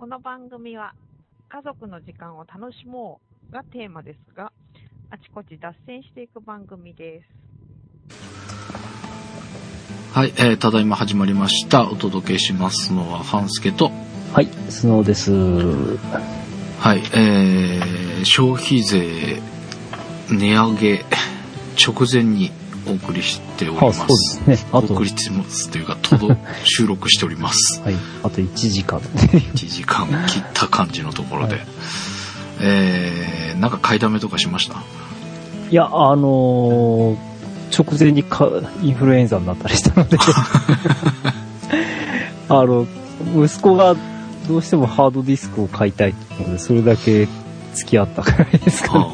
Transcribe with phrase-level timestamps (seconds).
[0.00, 0.94] この番組は
[1.50, 3.20] 家族の時間を楽しも
[3.50, 4.50] うがテーマですが、
[5.10, 7.20] あちこち脱線していく番組で
[8.08, 8.14] す。
[10.14, 11.86] はい、えー、ただいま始まりました。
[11.86, 13.90] お届けしますのは、半助と、
[14.32, 15.32] はい、スノーです。
[15.32, 19.42] はい、えー、消費税
[20.30, 21.04] 値上げ
[21.76, 22.50] 直前に
[22.90, 23.88] お送りしておりま。
[23.88, 24.70] あ、そうですすね。
[24.72, 27.80] あと、お送りしてますというか、届収録しております。
[27.84, 29.00] はい、あと1時間。
[29.14, 31.54] 1時間切った感じのところで。
[31.54, 31.66] はい
[32.62, 34.82] えー、なんか買いだめとかしました？
[35.70, 37.30] いや、あのー
[37.72, 38.48] 直前にか
[38.82, 40.18] インフルエンザになったりしたので、
[42.48, 42.86] あの、
[43.36, 43.94] 息子が
[44.48, 47.28] どうしてもハードディスクを買いたいので、それだけ
[47.74, 49.06] 付き合ったくらいですかね。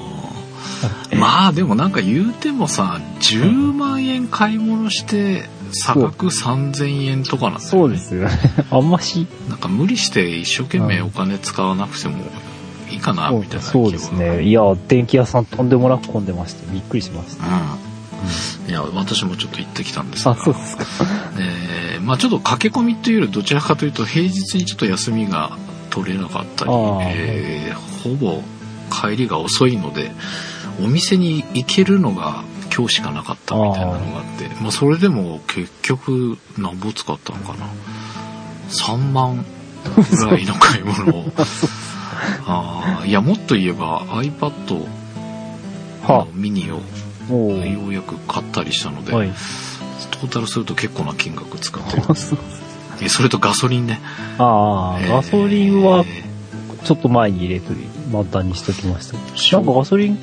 [1.18, 7.68] まあでもなんか言うてもさ、10万円買い物して、差額3000円とかなんだよね。
[7.68, 8.38] そうですよね。
[8.70, 12.18] あんまし、なんか無理して一生懸命お金使わなくても
[12.90, 13.62] いいかな、みたいな。
[13.62, 14.42] そうですね。
[14.44, 17.44] いや、電気屋さんとんでもなく混んでまして、びっくりしました。
[17.46, 17.48] う
[18.68, 18.70] ん。
[18.70, 20.84] いや、私もちょっと行ってきたんですがあ、そうですか。
[21.38, 21.76] えー
[22.06, 25.58] まあちょっと駆け込みというよりどちらかというと平日にちょっと休みが
[25.90, 28.42] 取れなかったり、えーほぼ
[28.92, 30.12] 帰りが遅いので
[30.82, 32.44] お店に行けるのが
[32.76, 37.66] 今日しかなかったみたいなのがあってまあそれでも結局何ぼ使ったのかな。
[38.68, 39.44] 3万
[39.94, 41.24] ぐらいの買い物を。
[42.46, 44.86] あーいやもっと言えば iPad
[46.06, 46.26] は。
[46.26, 46.80] のミニを
[47.30, 49.32] ようやく買ったりしたので、はい。
[50.10, 52.02] トータルすると結構な金額使ってる。
[52.14, 52.38] そう。
[53.00, 54.00] えそれとガソリンね。
[54.38, 55.12] ああ、えー。
[55.12, 56.04] ガソリンは
[56.84, 57.76] ちょっと前に入れとい
[58.12, 59.14] 満タンにしときました。
[59.56, 60.18] なんかガソリン、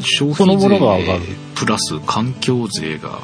[0.00, 1.20] 消費税が上がる
[1.54, 3.20] プラス環境税が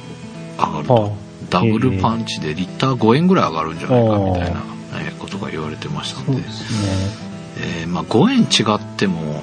[0.58, 1.10] 上がると、は
[1.50, 4.62] ダブルパンチでリッター5円ぐらい上がるんじゃないかみたいな、
[4.94, 5.10] え。
[5.10, 6.40] ーことが言われてましたので。
[6.40, 7.26] うですね。
[7.58, 8.44] えーまあ、5円違
[8.76, 9.42] っても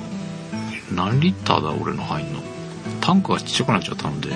[0.93, 2.41] 何リッターだ俺の入んの？
[3.01, 4.29] タンクがちっちゃくなっちゃったので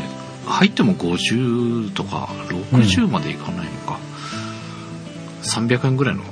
[0.46, 4.00] 入っても50とか60までいかないのか、
[5.44, 6.24] 300円ぐらいの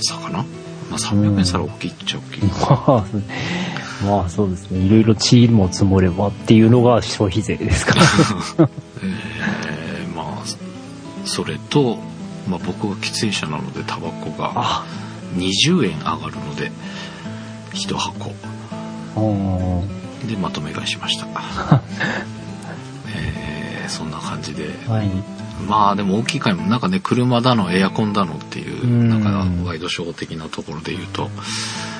[0.00, 0.44] 差かな、ま
[0.92, 3.04] あ、300円差ら大きいっちゃ大きい、まあ、
[4.04, 4.78] まあそうですね。
[4.80, 8.02] いろいろ地位も積もればっていうのが消費税ですから。
[8.02, 10.44] えーまあ
[11.24, 11.98] それと、
[12.48, 14.84] まあ、僕は喫煙者なのでタバコがあ、
[15.36, 16.72] 20円上がるので
[17.72, 18.32] 1箱
[19.16, 20.28] うん。
[20.28, 21.26] でまとめ買いしました
[23.14, 25.08] えーそんな感じではい。
[25.68, 29.08] まあでも大きい買い物なんかね車だのエアコンだのっていううん。
[29.08, 31.28] なんかワイドショー的なところで言うと。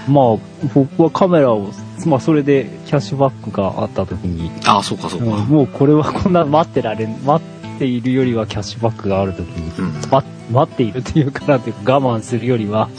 [0.09, 0.38] まあ、
[0.75, 1.71] 僕はカメラを、
[2.06, 7.44] まあそれでキャッシュバックがあった時に、ああそうかそうか、うんもうこれはこんな待ってられん、待
[7.76, 10.10] っているよりはキャッシュバックがある時に、うん。
[10.10, 12.94] ま待っているっていうかなんていうか我慢するよりは、うん。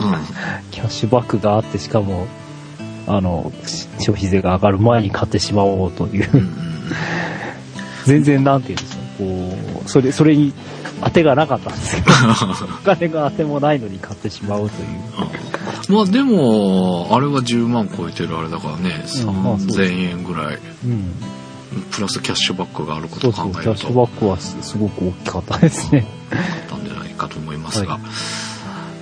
[0.72, 2.28] キャッシュバックがあって、しかも、
[3.08, 6.30] あの、し消費税が上がる前に買ってしまおうという。
[8.06, 10.54] 全然なんていうんですか、こう、それ、それに
[11.04, 12.08] 当てがなかったんですけど、
[12.82, 15.96] お金が当てもないのに買ってしまうという。
[15.96, 20.60] まあでもあれは10万超えてるあれだからねうんまあそうです3000円ぐらい。
[20.86, 21.14] うん。
[21.90, 23.72] プラスキャッシュバックがあることを考えると。
[23.72, 26.06] ャッシュバックはすすごく大きかったですね。
[26.32, 28.02] あったんじゃないかと思いますが、はい。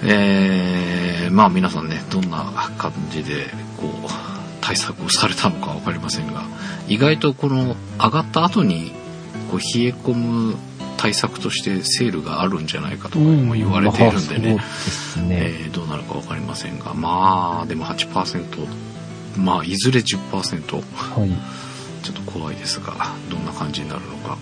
[0.03, 3.47] えーまあ皆さんねどんな感じで
[3.77, 4.09] こう
[4.61, 6.43] 対策をされたのか分かりませんが
[6.87, 8.91] 意外とこの上がった後に
[9.49, 10.55] こう冷え込む
[10.97, 15.27] 対策としてセールがあるんじゃないかとかも言われているんでね、まあそうですね。
[15.31, 16.93] えーどうなるか分かりませんが。
[16.93, 18.67] まあでも8%
[19.37, 21.29] まあいずれ10%はい。
[22.03, 22.93] ちょっと怖いですが
[23.29, 24.37] どんな感じになるのか、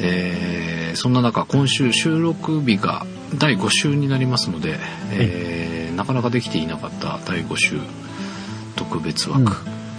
[0.00, 4.78] えーそんな中今週収録日が第5週になりますので、
[5.12, 7.80] えーなかなかできていなかった第5週
[8.76, 9.48] 特別枠、うん。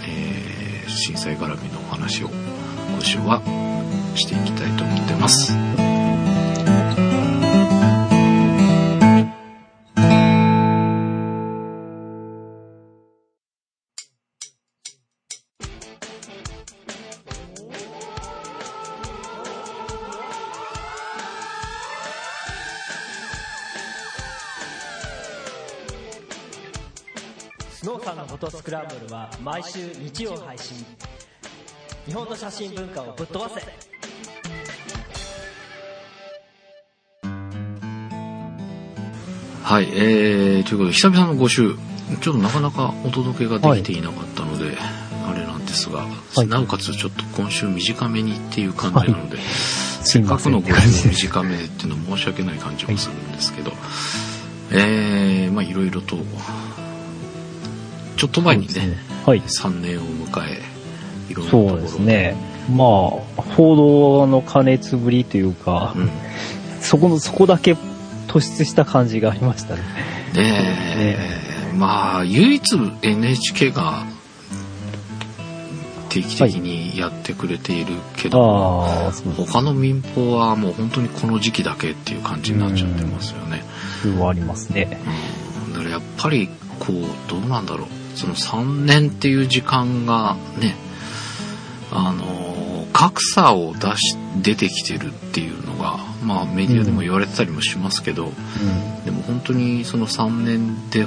[0.06, 3.40] えー震災絡みのお話を今週は
[4.16, 5.52] していきたいと思ってます。
[27.80, 30.84] スノーさんのフォトスクランブルは毎週日曜配信
[32.04, 33.62] 日本の写真文化をぶっ飛ばせ
[39.70, 41.76] はい、えー、ということで久々の5週
[42.20, 44.76] ちょっとなかなかお届けができていなかったので、
[45.24, 46.04] あれなんですが、
[46.42, 51.12] いなおかつちょっと今週短めにっていう感じなので、すせっかくのいません。
[51.12, 53.70] 5週短めっていうのは申し訳ない感じもするんですけど、
[54.72, 56.16] えー、まあいろいろと
[58.16, 59.40] ちょっと前にね、はい。
[59.42, 60.62] 3年を迎え、
[61.30, 62.34] いろんなところそうですね。
[62.68, 62.86] まあ、
[63.54, 66.10] 報道の加熱ぶりというか、うん。
[66.80, 67.76] そこの、そこだけ
[68.30, 69.82] 突出した感じがありましたね。
[70.34, 71.16] ね
[71.74, 72.62] え、まあ、唯一
[73.02, 74.04] NHK が
[76.10, 79.52] 定期的にやってくれているけど、ああ、そうです。
[79.52, 83.64] 他の民放はもう本当にこの時期だけっていう感じになっちゃってますよね。
[84.02, 85.00] それはありますね。
[85.66, 86.48] うん、だからやっぱり
[86.78, 90.76] こうどうなんだろうその3年っていう時間がね
[91.90, 99.04] あの格差を出し出てきてるっていうのがまあメディアでも言われてたりもしますけど、うん。
[99.04, 101.06] でも本当にその3年で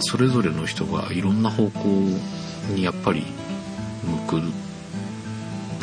[0.00, 1.88] それぞれの人がいろんな方向
[2.74, 3.24] にやっぱり
[4.28, 4.42] 向く。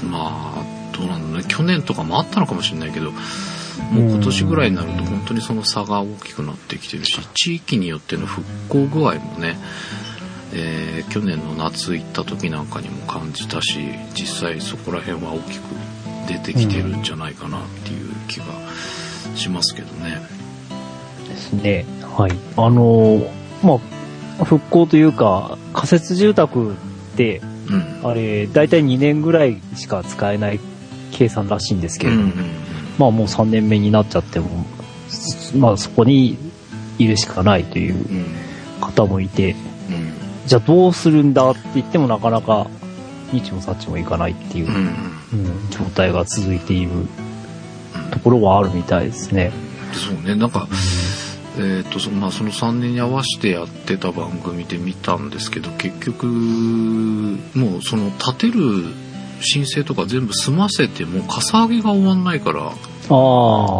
[0.05, 0.63] まあ
[0.97, 1.43] どうなんだろうね。
[1.47, 3.11] 去年とかもあったのかもしれないけど
[3.91, 9.57] もう今年ぐらいになると本当にその差が大きくなってきてるし地域によっての復興具合もね、
[10.53, 13.79] えー去年の夏行った時なんかにも感じたし
[14.13, 15.63] 実際そこら辺は大きく
[16.29, 18.45] 出てきてるんじゃないかなっていう気が
[19.35, 20.21] しますけどね。
[21.27, 21.85] ですね。
[22.15, 22.31] はい。
[22.55, 23.21] あの、
[23.63, 23.79] ま
[24.39, 26.75] あ、復興というか、仮設住宅っ
[27.17, 30.59] て、うんあれ、だいたい2年ぐらいしか使えない
[31.11, 32.45] 計算らしいんですけれども、うんうん
[32.99, 34.65] まあもう3年目になっちゃっても、
[35.55, 36.37] まあそこに
[36.97, 38.25] いるしかないといううん
[38.81, 40.13] 方もいて、うん
[40.45, 42.67] じゃあどうするんだって言ってもなかなか、
[43.31, 45.69] 日もさっちもいかないっていう、うんうん。
[45.69, 46.91] 状態が続いている
[48.11, 49.51] ところはあるみたいですね。
[49.93, 50.35] そうね。
[50.35, 50.67] なんか、
[51.57, 58.85] えーとそまあ、その3年に合わせてやってた番組で見たんですけど結局もうその建てる
[59.41, 62.71] 申請とか全部済ませてもかさ上げが終わんないから。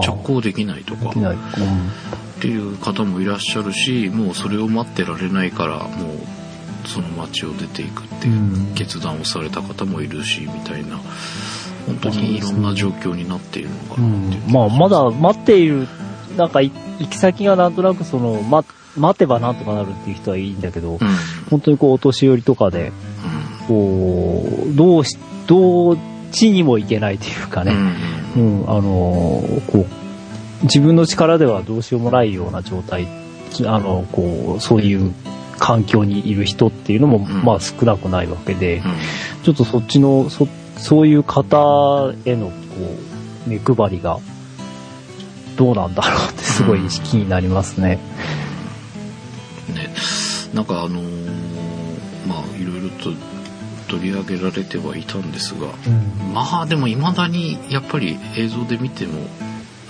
[0.02, 1.12] 着工できないとか。
[1.12, 6.39] っていう方もいらっしゃるしもうそれを待ってられないからもう
[6.86, 8.74] その街を出ていくっていううん。
[8.76, 11.00] 決断をされた方もいるしみたいな。
[11.86, 14.52] 本当にいろんな状況になっているのかうなっていう、ん。
[14.52, 15.88] まあ、まだ待っている、
[16.38, 18.64] なんかい行き先がなんとなくその、ま、
[18.98, 21.00] 待てばなんとかなるっていう人はいいんだけど、うん。
[21.50, 25.18] 本当にこう、お年寄りとかで、うこう、どうし、
[25.48, 25.98] どっ
[26.32, 28.62] ちにも行けないというかんうね、ん。
[28.62, 29.86] うん、あのーこう、
[30.64, 33.08] 自分の力ではどうしようもないような状態、
[33.66, 35.14] あの、こう、そういう
[35.60, 37.44] 環境にいる人っていうのも、ん。
[37.44, 38.84] まあ少なくないわけで、うん。
[39.44, 40.48] ちょっとそっちの、そ、
[40.78, 42.54] そういう方への、こ
[43.48, 44.20] う、目配りが、
[45.58, 48.00] どうなんだろうってすごい気になりますね。
[49.76, 49.94] ね、
[50.54, 53.12] なんかあのーまあいろいろと
[53.88, 56.34] 取り上げられてはいたんですがうん。
[56.34, 59.28] まあでも未だにやっぱり映像で見ても、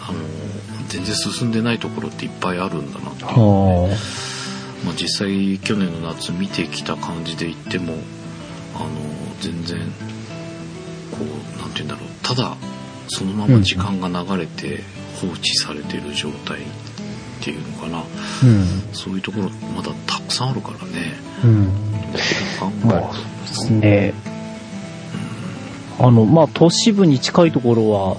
[0.02, 0.50] あのー
[0.90, 3.24] 全然進んでないところっていっぱいあるんだなって。
[3.24, 3.98] いうので、は
[4.86, 7.94] まあ、実際去年の夏見てきた感じで言っても、
[8.76, 9.80] あのー全然
[11.12, 12.58] こうなんて言うんだろうただ
[13.08, 14.84] そのまま時間が流れて
[15.22, 16.64] 放置されてる状態っ
[17.42, 18.04] ていうのかな、あ。
[18.44, 18.94] うん。
[18.94, 21.14] そういうところまだたくさんあるからね。
[21.44, 21.72] うん。
[22.14, 22.18] あ、
[22.58, 22.68] そ
[22.98, 23.02] う
[23.42, 24.14] ですね。
[26.00, 28.18] あの、まあ、都市部に近いところは、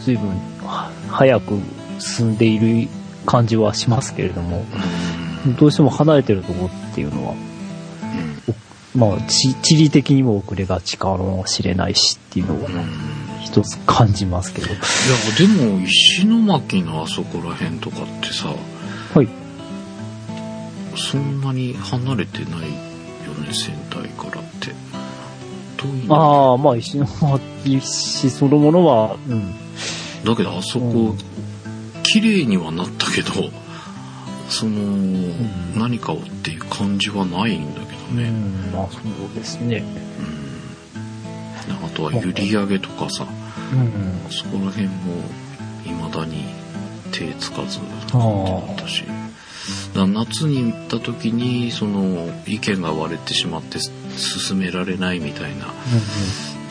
[0.00, 0.28] 随分
[0.64, 1.58] は早く
[1.98, 2.88] 進んでいる
[3.26, 5.11] 感じはしますけれども、うん
[5.58, 7.34] どうしても離れてるところっていうのは、
[8.94, 12.88] まあ、地地理的にも遅れがちかもしれないしっていうのはうんうん
[13.42, 14.68] 一つ感じますけど。
[14.68, 14.76] いや
[15.36, 18.48] でも石巻のあそこら辺とかってさ
[19.14, 19.28] はい。
[20.96, 22.66] そんなに離れてないよ
[23.40, 24.72] ね仙台からって
[26.08, 29.54] ああ、まあ、石巻市そのものは、うん。
[30.24, 31.18] だけどあそこ、うん
[32.04, 33.32] 綺麗にはなったけど
[34.52, 34.80] その、
[35.76, 39.82] 何かをっていう感じはないんだけどうね、ん、まあ、そうですね。
[41.82, 43.26] あとは閖上とかさ
[43.72, 44.30] うん。
[44.30, 45.22] そこら辺も
[45.84, 46.44] 未だに
[47.10, 49.04] 手つかずだったし。
[49.94, 53.78] だ夏に行った時にその意見が割れてしまって
[54.16, 55.66] 進められないみたいな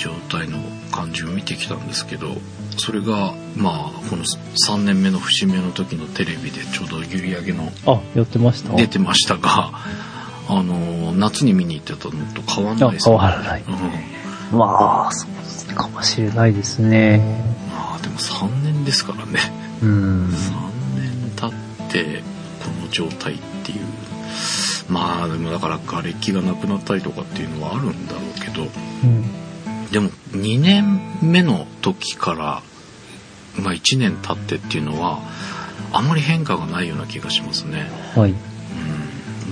[0.01, 0.57] 状態の
[0.91, 2.29] 感じを見てきたんですけど
[2.77, 8.75] それがまあこの3年目の節目の時のテレビでちょうど閖上のあ、やってました？
[8.75, 9.71] 出てましたが
[10.49, 13.63] あの夏に見に行ってたのと変わんないあです変わらない。
[14.51, 15.27] うん、まあ、そ
[15.71, 17.19] うかもしれないですね。
[17.71, 19.39] まあでも3年ですからね
[19.83, 20.25] うん。
[20.27, 20.31] 3
[20.95, 22.23] 年経って
[22.63, 23.79] この状態っていう
[24.89, 29.25] まあでもだから瓦礫がなくなったりとかっていうのはあるんだろうけどうん。
[29.91, 32.63] でも2年目の時から、
[33.61, 35.19] まあ、1年経ってっていうのは
[35.91, 38.31] あんまり変化がないような気がしますね、はい。
[38.31, 38.37] うん、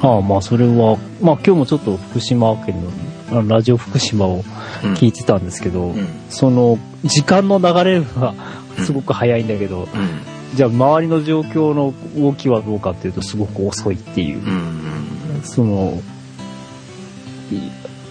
[0.02, 2.82] ああ、まあそれは、まあ今日もちょっと福島県
[3.30, 4.44] の、ラジオ福島を
[4.84, 4.94] うん。
[4.94, 6.08] 聞いてたんですけど、うん。
[6.30, 8.34] その、時間の流れは
[8.78, 9.88] すごく早いんだけど、うん。
[10.56, 15.42] じゃあ周りの状況の動きはどうかっていうとすごく遅いっていう、うん。
[15.44, 16.02] その、
[17.52, 17.58] い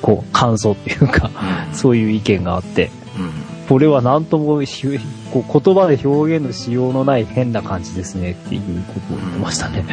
[0.02, 1.30] こう、感想っていうか、
[1.70, 1.74] うん。
[1.74, 4.86] そういう意見があって、うんこれは何ともひ
[5.30, 9.84] こう言葉で表現のしようのない変な感じですねっていうことを言ってましたね。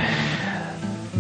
[1.13, 1.17] う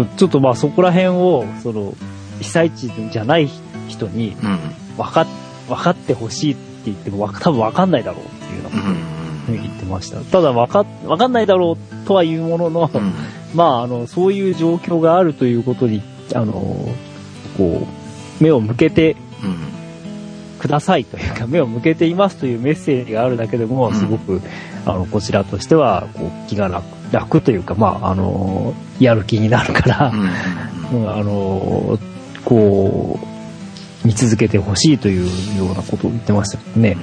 [0.00, 1.94] ん、とちょっとまあそこら辺を、その、
[2.40, 3.50] 被災地じゃない
[3.88, 4.58] 人にうん。
[4.96, 5.26] 分かっ、
[5.68, 8.94] 分かってほしいって言ってもわ多分分かんないだろうっていうようなうん。
[9.44, 10.20] ふうに言ってました。
[10.20, 13.12] ただ分かっ、分かんないだろうとは言うものの、うん。
[13.54, 16.02] まああの、そういう状況があるということに、
[16.34, 16.52] あの、
[17.58, 17.99] こう、
[18.40, 19.70] 目を向けてうん。
[20.60, 23.94] くださいというか、目を向けていますというメッセージがあるだけでも、うん。
[23.94, 24.42] すごく、
[24.84, 30.12] あの、こちらとしては、こう、気が楽、楽というか、まあ、あの、やる気になるからあ
[30.92, 31.98] の、
[32.44, 36.96] こう、見続けてほしいというようなことを言ってましたけどね。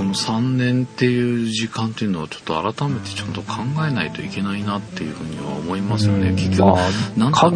[0.00, 6.30] この3年っていう時間っていうのをちょっと改めてちゃんと考えないといけないなっていうふうには思いますよね。
[6.30, 6.36] うん。
[6.36, 7.50] 結局、まあ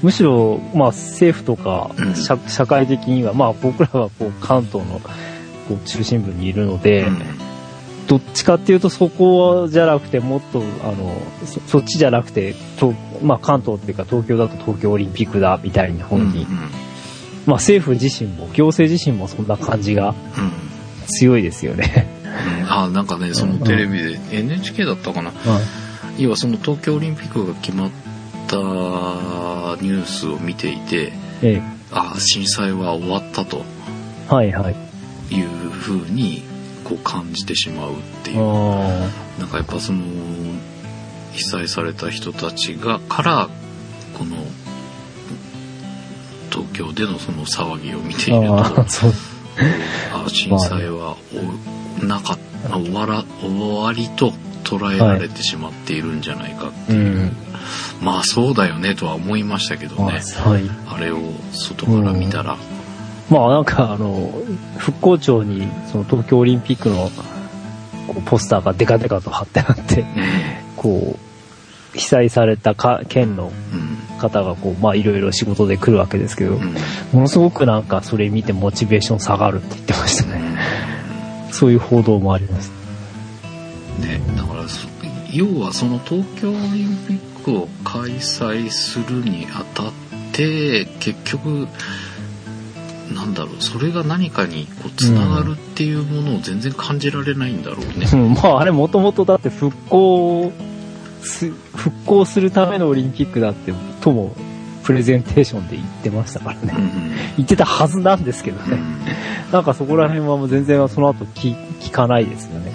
[0.00, 2.14] むしろ、まあ、政府とかうん。
[2.14, 7.18] 社、社会的には、まあ、僕らはこう関東のこう中心部にいるので、うん。
[8.06, 16.56] どっちかっていうとそこじゃなくてもっとあのそそっちじゃなくてと、まあ、関東っていうか東京だと東京オリンピックだみたいな方に、うん。
[17.46, 20.67] まあ、政府自身も行政自身もそんな感じがうん
[21.08, 22.06] 強いですよね。
[22.24, 22.72] うん。
[22.72, 25.32] あなんかねそのテレビで NHK だったかな。
[26.18, 27.90] 要はその東京オリンピックが決まっ
[28.48, 31.12] たニュースを見ていて
[31.42, 31.62] え
[31.92, 33.64] あ震災は終わったと。
[34.30, 34.76] え、はいはい。
[35.34, 36.42] いうふうに
[36.84, 38.38] こう感じてしまうっていう。
[38.40, 40.02] あなんかやっぱその
[41.32, 43.48] 被災された人たちがから
[44.18, 44.36] この
[46.50, 48.84] 東京でのその騒ぎを見ていると
[50.28, 51.16] 震災は
[52.00, 52.38] おなか
[52.70, 54.32] 終わら終わりと
[54.64, 57.36] 捉えられてしまっているんじゃないかってういう、ん。
[58.02, 60.70] まあそうだよねとは思いましたけどまあねはい。
[60.86, 61.18] あれを
[61.52, 62.56] 外から見たら、
[63.30, 64.32] まあなんかあの、
[64.76, 67.10] 復興庁にその東京オリンピックの
[68.26, 70.04] ポスターがデカデカと貼ってあって、
[70.76, 71.16] こ
[71.94, 76.74] う、被災されたか県のうん方がこう、まあいろいろ仕事で来るわけですけど、うん
[77.12, 80.42] ものすごくなんかそれ見てモチベーション下がるって言ってましたね。
[80.42, 80.58] うん
[81.50, 82.70] そういう報道もあります。
[84.00, 84.86] ね、だからそ
[85.32, 89.92] 要はその東京オリンピックを開催するにあたっ
[90.32, 91.66] て結局
[93.12, 98.06] なんだろうそれが何かにこうつながるっていうものを全然感じられないんだろうね。
[98.12, 100.77] うんまああれもともとだって復興す、
[101.20, 104.34] 復興するためのオリンピックだって、とも
[104.84, 106.74] プレゼンテーションで言ってましたからね。
[106.76, 108.76] うん言ってたはずなんですけどね。
[108.76, 108.98] うん
[109.52, 112.72] なんかそこら辺はもう全然その後聞聞かないですよね。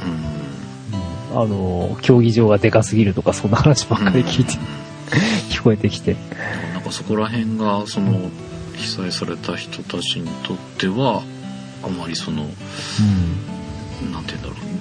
[1.31, 4.53] うんあの、競技場がでかすぎるとかそんな話ばっかり聞いて、
[5.50, 6.15] 聞こえてきて。
[6.73, 8.29] なんかそこら辺がその
[8.75, 11.23] 被災された人たちにとっては
[11.83, 12.43] あまりその
[14.12, 14.72] なんて言うんだろう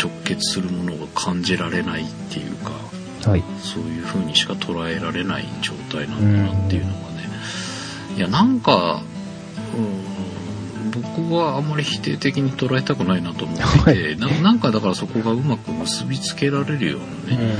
[0.00, 2.70] 直結するものが感じられないっていうか
[3.30, 3.44] はい。
[3.62, 7.28] そういう風にしか捉えられない状態なんだなっていうのがね
[8.16, 9.02] いやなんか
[9.76, 10.10] うん
[10.90, 17.56] 僕はあまり否定的に捉えたくないなと思っていて、ななんかだからそこがうまく結びつけられるようなね、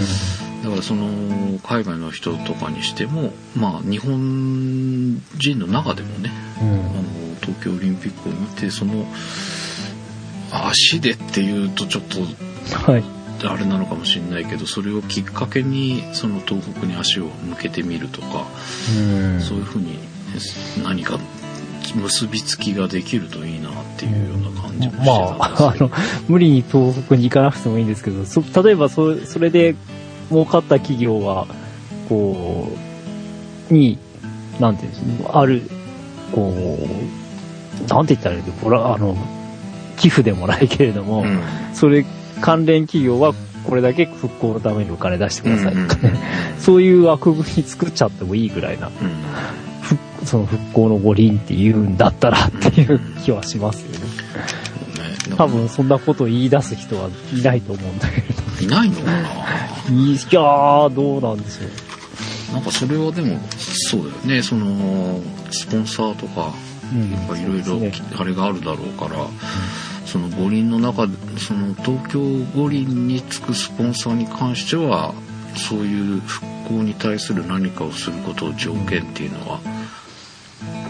[0.65, 6.31] だからその海外の人とかにしてもまあ日本人の中でもね
[6.61, 6.69] うん。
[6.73, 7.03] あの
[7.41, 9.07] 東京オリンピックを見てその
[10.51, 12.21] 足でっていうとちょっと
[12.91, 13.05] はい。
[13.43, 18.47] あれなのかもしれないけどそれをきっかけにその東北に足を向けてみるとか、
[18.95, 19.99] うんそういうふうにね
[20.85, 21.19] 何か
[21.95, 25.91] 結びつきができるといいなっていうような感じもしてまあ、たんですよあの、
[26.29, 29.75] 無理に東北に行かなくてもいいんですけど、そ例えばそそれで
[30.29, 31.47] 儲かった企業が、
[32.09, 32.69] こ
[33.71, 33.99] う、に、
[34.61, 35.63] なんていうんですか、ある、
[36.33, 39.17] こう、なんて言ったらいいのこれはあの、
[40.01, 41.41] 寄付でもないけれども、うん。
[41.75, 42.05] それ
[42.41, 46.11] 関連企業はこれだけ復興のためにお金出してくださいとかね、
[46.55, 48.93] うんそういう枠組み作っちゃってもいいぐらいな、うん。
[49.81, 53.99] ふその復興の五輪って言うんだったらっていう気はしますよね。
[55.31, 58.65] ね多分そんなことを言い出す人はいないと思うんだけれど。
[58.65, 59.21] いないのかな？
[59.91, 61.67] いいいやー、どうなんでしょ
[62.51, 62.55] う。
[62.55, 64.43] なんかそれはでもそうだよね。
[64.43, 66.53] そのスポンサーとか
[67.39, 67.81] いろいろ
[68.19, 69.27] あれがあるだろうから、
[70.11, 72.21] その五輪の中でその東京
[72.57, 75.15] 五輪につくスポンサーに関しては
[75.55, 79.61] そういう復興に対する何かをすることを条件っていうのは、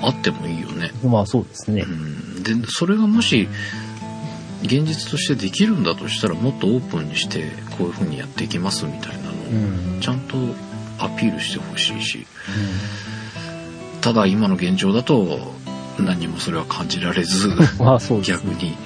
[0.02, 0.90] あってもいいよね。
[1.04, 1.86] まあそうですねう。
[1.86, 2.42] ん。
[2.42, 3.48] で、それがもし、
[4.62, 9.34] 現実としてできるんだとしたらもっとオープンにしてこういう風にやっていきますみたいなのを
[9.94, 10.00] うん。
[10.00, 10.36] ちゃんと
[10.98, 12.26] アピールしてほしいし、
[14.00, 15.54] ただ今の現状だと
[15.98, 17.54] 何もそれは感じられず、 ね。
[18.22, 18.76] 逆に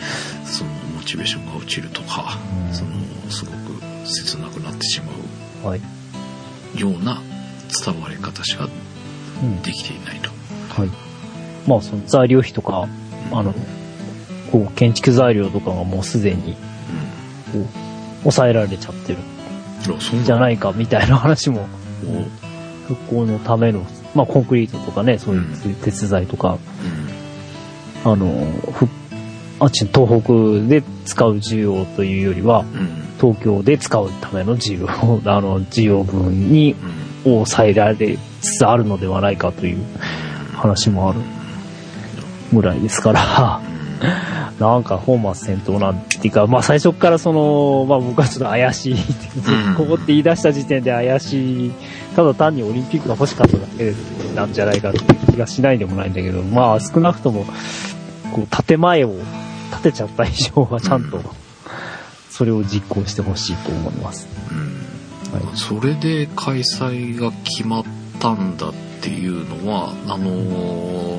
[0.44, 2.90] そのモチベーションが落ちるとか、うんその
[3.30, 3.56] すごく
[4.04, 5.00] 切なくなってし
[5.62, 5.80] まはい。
[6.76, 7.20] うような
[7.84, 8.68] 伝わり方しか
[9.42, 9.62] うん。
[9.62, 10.30] できていないと。
[10.80, 10.90] はい。
[11.66, 12.88] まあその材料費とか、
[13.32, 13.54] あの、
[14.52, 16.56] こう建築材料とかがもうすでに
[17.52, 17.66] こう
[18.20, 19.18] 抑えられちゃってる
[20.24, 21.66] じゃないかみたいな話も
[22.06, 22.24] お
[22.86, 23.84] 復興のための、
[24.14, 26.58] まあコンクリートとかね、そういう鉄材とか、
[28.04, 28.12] うん。
[28.12, 28.88] あの、ふ
[29.60, 33.04] あっちの東北で使う需要というよりは、うん。
[33.20, 34.88] 東京で使うための需要、
[35.30, 37.04] あの、需要分にうん。
[37.24, 39.78] 抑えられつつあるのではないかという
[40.52, 41.20] 話もある
[42.52, 43.60] ぐらいですから、
[44.58, 48.96] なんか本末転倒なんていうか、まあ最初からその、まあ僕はちょっと怪しい
[49.76, 51.72] ここって言い出した時点で怪しい、
[52.14, 53.92] ただ単にオリンピックが欲しかっただけ
[54.34, 57.46] なんじゃないかっていう気がしないでもないんだけど、まあ少なくとも、
[58.32, 59.14] こう建前を
[59.72, 61.24] 建てちゃった以上はちゃんとうん、
[62.30, 64.28] それを実行してほしいと思います。
[64.50, 64.84] うん
[65.34, 65.56] はい。
[65.56, 67.84] それで開催が決まっ
[68.20, 71.18] たんだっていうのはあの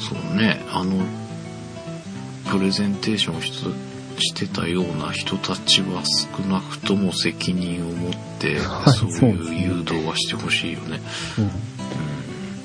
[0.00, 1.02] そうねあの
[2.50, 3.52] プレゼンテーションし
[4.16, 11.00] してたような人たちは少なくとも責任を持ってはいそういう誘導はしてほしいよね。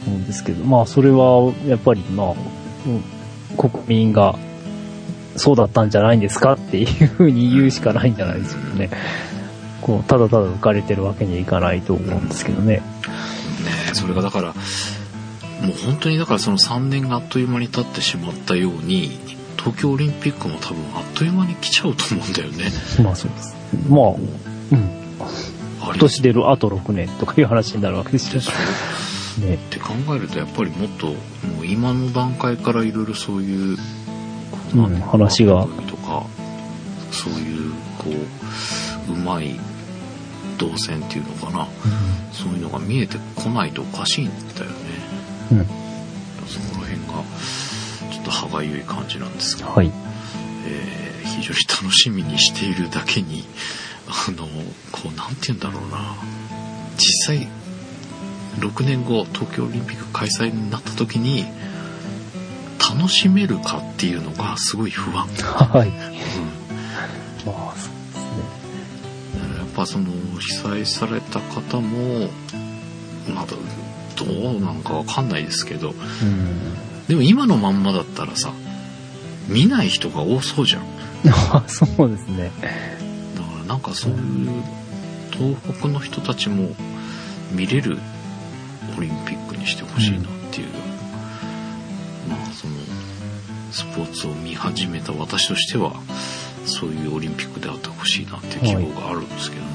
[0.07, 0.25] うん。
[0.27, 3.03] ですけど、まあそれはやっぱりまあ、うん
[3.57, 4.35] 国民が
[5.35, 8.89] そうだったんじゃないんですかっていうふうに言うしかないんじゃないですかね。
[9.81, 12.77] こう、ただただ浮かれてるわけにはいかないと思うんですけどね。
[12.77, 12.81] ね
[13.91, 14.53] えそれがだからも
[15.73, 19.19] う本当にだからその3年があっという間に経ってしまったように
[19.59, 22.71] 東京オリンピックも多分あっという間に来ちゃうと思うんだよね。
[23.03, 23.55] まあそうです。
[23.89, 24.89] まあ、うん。
[25.81, 28.41] 今年出るあと6年とかいう話になるわけですよ
[29.47, 29.55] ね。
[29.55, 31.13] って考えるとやっぱりもっとも
[31.61, 33.83] う今の段階からいろいろそういうこ
[34.75, 36.25] ううん話がとか
[37.11, 38.05] そういうこ
[39.09, 39.59] ううまい
[40.57, 41.67] 動線っていうのかな
[42.33, 44.77] そういうのが見えてこないとおかしいんだよね
[45.51, 45.59] うん。
[45.59, 45.65] うん。
[46.47, 47.23] そこら辺が
[48.19, 49.91] ちょっと歯がゆい感じなんですけど、はい。
[50.65, 53.45] えー非常に楽しみにしているだけに
[54.07, 54.45] あの
[54.91, 56.15] こうなんて言うんだろうな
[56.97, 57.47] 実際
[58.59, 61.45] 6年後東京オリンピック開催になった時に
[62.79, 65.89] 楽しめるかっていうのがすごい不安、はい。
[65.89, 65.93] うん
[67.45, 68.23] まあ、そうです
[69.45, 69.57] ね。
[69.59, 72.29] やっぱその被災された方も
[73.33, 73.53] まだ
[74.17, 76.88] どうなんかわかんないですけどうん。
[77.09, 78.53] でも今のまんまだったらさ
[79.47, 80.83] 見ない人が多そうじゃん。
[81.51, 82.51] あ そうですね。
[83.35, 84.63] だからなんかそういう
[85.31, 86.75] 東北の人たちも
[87.51, 87.97] 見れる
[88.95, 90.67] オリンピックにしてほしいなっていう、
[92.29, 92.73] まあその
[93.71, 95.93] スポーツを見始めた私としては
[96.65, 99.69] そういうオリンピックであってほしいなっていう希望があるんですけどね、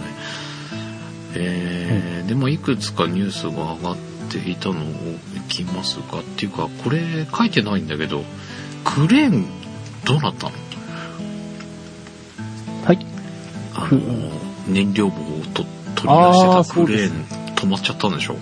[1.34, 4.82] えーでもいくつかニュースが上がっていたのを
[5.36, 8.22] いきますがっていうかこれ書いてないんだけど
[8.84, 9.46] クレーン
[10.04, 10.52] どうなったの？
[12.84, 13.06] はい。
[13.74, 14.02] あくの
[14.68, 18.36] 燃料棒をと取り出してたクレーン止まっちゃったんでしょ？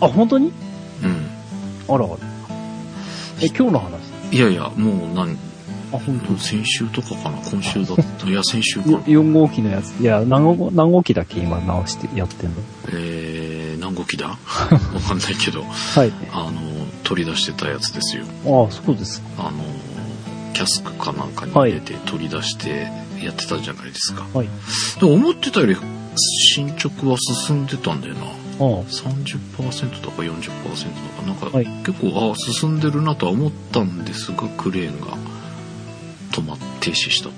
[0.00, 0.52] あ、本当に？
[1.04, 1.94] うん。
[1.94, 2.16] あらあら。
[3.42, 4.34] え、今日の話？
[4.34, 5.36] いやいやもう何？
[5.92, 6.36] あ、本当。
[6.38, 7.36] 先週とかかな？
[7.50, 8.02] 今週だった。
[8.26, 9.94] いや先週かな4号機のやつ。
[10.00, 11.40] いや、何号、何号機だっけ？
[11.40, 12.56] 今直してやってんの。
[12.88, 13.45] えー、
[13.96, 14.28] 何号機だ？
[14.36, 14.38] わ
[15.00, 15.62] かんないけど。
[15.64, 16.12] はい。
[16.32, 18.24] あの取り出してたやつですよ。
[18.44, 19.48] ああ、そうですか。
[19.48, 19.64] あの
[20.52, 22.90] キャスクかなんかに入れて取り出して
[23.22, 24.48] やってたじゃないですか、はい。
[24.98, 25.76] でも思ってたより
[26.16, 28.20] 進捗は進んでたんだよな。
[28.58, 31.66] あ30%とか40%とかなんかはい。
[31.84, 35.16] 結構ああ進んでるなとは思ったんですがクレーンが
[36.32, 37.34] 止まって停止したと、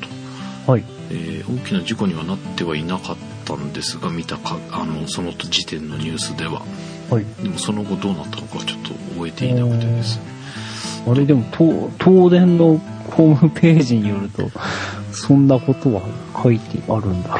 [0.68, 0.85] あ、はい。
[1.11, 6.62] えー大きな事故にはなってはいなかったんですが見たかあのその時点のニュースでは
[7.11, 7.25] はい。
[7.42, 10.38] でもその後どうなったのかはちょっと覚えていなくてですね
[11.07, 12.79] あれでも、東、東電の
[13.11, 14.51] ホームページによると、
[15.12, 16.03] そんなことは
[16.42, 17.38] 書いてあるんだろ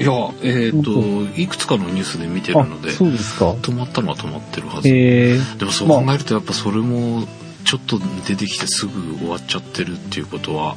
[0.00, 2.62] いやえっ、本といくつかのニュースで見てうか。
[2.62, 3.52] るのであ、そうですか。
[3.52, 7.26] 止まったのは止まってるはず、ええでもそう考えるとやっぱそれも
[7.64, 10.76] ちょっと出てきてすぐ終わっちゃってるっていうことは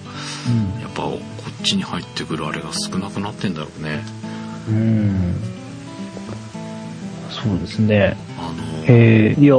[0.82, 4.04] やっぱこっちに入ってくるあれが少なくなってんだろうね
[4.70, 4.76] うん。
[4.76, 5.36] うん。
[7.30, 8.18] そうですね。
[8.40, 9.56] あのえー、いや、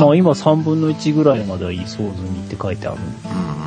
[0.00, 2.98] まあ今3分の1ぐらいまではいいそう済みって書いてある。
[3.00, 3.66] うんうん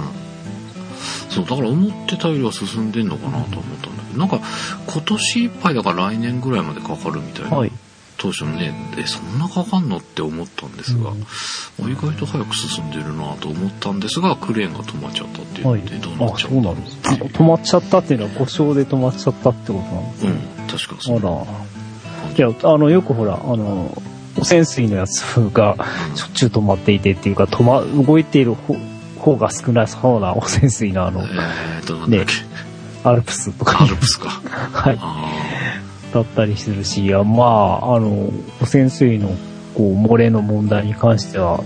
[1.30, 4.40] そうだから思ってたよりは進んでんのかなと思ったんだけどなんか
[4.88, 7.72] 今年いっぱいだから来年ぐらいまでかかるみたいな、はい。
[8.20, 11.92] 当初ねえそんなかかんのって思ったんですが、うん。
[11.92, 16.34] 意外と早く進んでるなと思ったんですがクレーンが止まっちゃったっていってどうなっ。
[16.34, 16.98] あ、ちゃそうなんです。
[17.00, 20.42] 止まっちゃったっていうのは故障で止まっちゃったってことなんですうんね。
[20.70, 21.46] 確かそんなあら。
[22.38, 24.02] いや、あの、よくほら、あの、
[24.38, 25.22] 汚染水のやつ
[25.54, 25.76] が
[26.16, 28.78] しょっちゅう止まっていてっていうか、止ま、動いている方
[29.20, 32.34] 方が少ないそうな汚染水のあの、えーとなんだっけ、
[33.04, 34.30] アルプスとかアルプスか。
[34.72, 35.32] はい、あ
[36.14, 39.30] だったりするし、いや、まあ、あの、汚染水の、
[39.76, 41.64] こう、漏れの問題に関しては、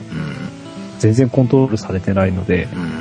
[1.00, 2.92] 全然コントロールされてないので、うん。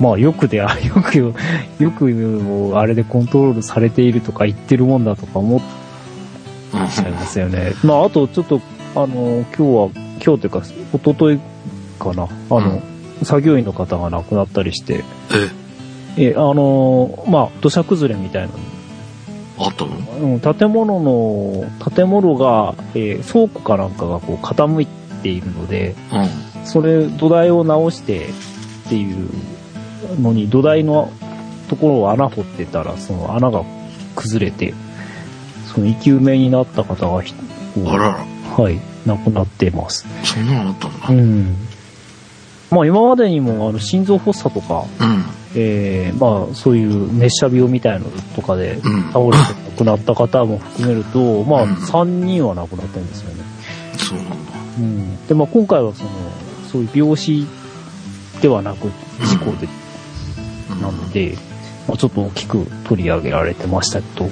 [0.00, 5.60] まあ、よくで、あ よく、よく、あれでコントロールされているとか言ってるもんだとか思っ
[6.74, 7.72] うんちゃいますよね。
[7.82, 8.60] まあ、あと、ちょっと、
[8.94, 9.88] あの、今日は、
[10.24, 11.40] 今日というか、一昨日
[11.98, 12.82] かな、あの、
[13.22, 15.04] 作業員の方が亡くなったりして、
[16.16, 16.30] え？
[16.30, 18.48] え、あの、まあ、土砂崩れみたいな、
[19.58, 19.96] あったの？
[19.96, 24.86] うん、建物の、建物が、えー倉庫かなんかがこう傾い
[25.22, 26.66] ているので、うん。
[26.66, 29.28] それ、土台を直してっていう
[30.20, 31.10] のに、土台の
[31.68, 33.64] ところを穴掘ってたら、その穴が
[34.14, 34.74] 崩れて、
[35.66, 38.26] その生き埋めになった方があらら。
[38.62, 40.06] はい、亡くなってます。
[40.24, 41.08] そんなのあったんだ。
[41.08, 41.56] うん。
[42.70, 49.02] まあ今までにも、あの、心臓発作とか、うんえーまあそういう熱射病みたいなのとかでうん。
[49.12, 49.36] 倒れて
[49.70, 51.74] 亡くなった方も含めると、まあうん。
[51.74, 53.44] 3人は亡くなってるんですよね。
[53.96, 54.36] そうなんだ。
[54.78, 55.26] うん。
[55.26, 56.10] で、まあ今回はその、
[56.70, 57.46] そういう病死
[58.42, 58.90] ではなく
[59.24, 59.68] 事故で、
[60.70, 60.82] うん。
[60.82, 61.36] なので、
[61.86, 64.28] まあちょっと大きく取り上げられてましたけど、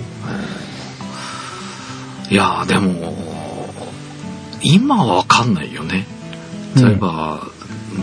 [2.29, 3.15] いやーでも
[4.61, 6.07] 今はわかんないよね。
[6.77, 7.47] 例えば、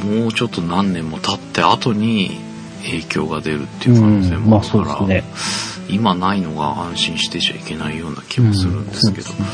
[0.05, 2.39] もうちょっと何年も経って後に
[2.83, 5.93] 影響が出るっていう可能性もあるから、ですね。
[5.95, 9.45] 今ないのが安心してちゃいけないような気もするんですけど、うんそう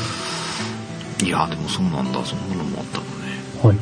[1.22, 3.10] いやーでもそうなんだそんなのもあったのね
[3.62, 3.76] はい。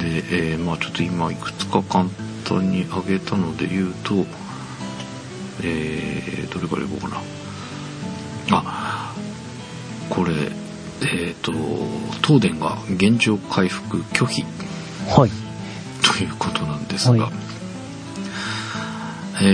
[0.00, 2.06] で、えーまあちょっと今いくつか簡
[2.44, 4.24] 単に挙げたので言うと、
[5.62, 7.22] えー、どれからいこうかな。
[8.50, 9.14] あ、
[10.10, 10.32] これ、
[11.02, 11.52] えっ、と、
[12.22, 14.44] 東電が現状回復拒否
[15.08, 15.51] はい。
[16.12, 17.32] ということなんですが、はい
[19.42, 19.46] え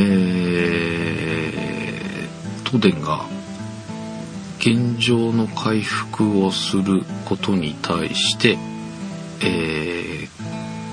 [2.65, 3.25] ー、東電が
[4.59, 8.59] 現状の回復をすることに対して、
[9.41, 10.29] えー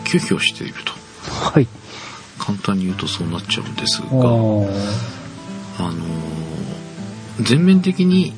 [0.06, 0.94] 拒否をしていると。
[1.32, 1.68] はい。
[2.38, 4.70] 簡単に言うとそうなっちゃうんですが、あのー
[7.42, 8.34] 全面的に、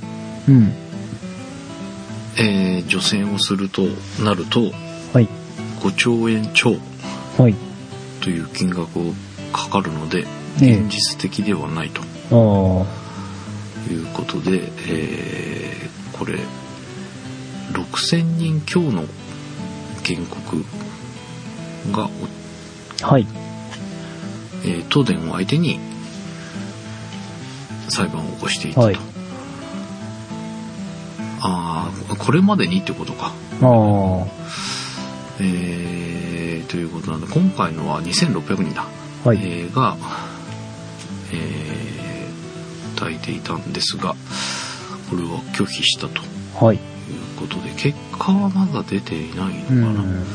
[0.47, 0.73] うん。
[2.39, 3.81] えー除染をすると
[4.23, 4.71] なると、
[5.13, 5.27] はい。
[5.81, 6.77] 5兆円超
[7.37, 7.55] はい。
[8.21, 9.13] という金額を
[9.53, 10.25] かかるので、
[10.61, 13.91] ええ現実的ではないとああ。
[13.91, 16.39] いうことで、えーこれ、
[17.73, 19.05] 6000人強の
[20.03, 20.65] 原告
[21.91, 22.09] が、
[23.07, 23.27] はい。
[24.63, 25.79] えー東電を相手に
[27.89, 28.85] 裁判を起こしていたと。
[28.87, 28.97] はい
[31.39, 33.27] ああ、これまでにってことか。
[33.27, 33.33] ああ。
[35.39, 36.06] えー、
[36.67, 38.85] ということなんで、今回のは2600人だ。
[39.23, 39.37] はい。
[39.41, 39.95] えーが、
[41.33, 44.15] えー、抱いていたんですが、
[45.09, 46.25] これは拒否したとい
[46.61, 46.79] うはい。
[47.39, 50.01] ことで、結果はまだ出ていないのかうな。
[50.01, 50.25] ん。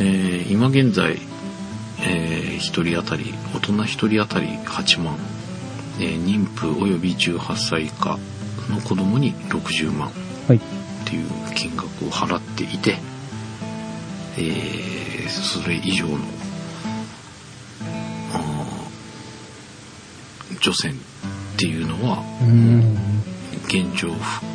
[0.00, 1.18] えー今現在、
[2.00, 5.16] え1人当たり、大人1人当たり8万、
[6.00, 8.18] えー妊婦及び18歳以下
[8.70, 10.10] の子供に60万
[10.48, 10.56] はい。
[10.56, 10.60] っ
[11.04, 12.98] ていう金額を払っていて、
[14.36, 14.94] えー
[15.28, 16.18] それ以上の、
[20.60, 20.96] 除染っ
[21.56, 22.96] ていうのは、うん。
[23.66, 24.46] 現状復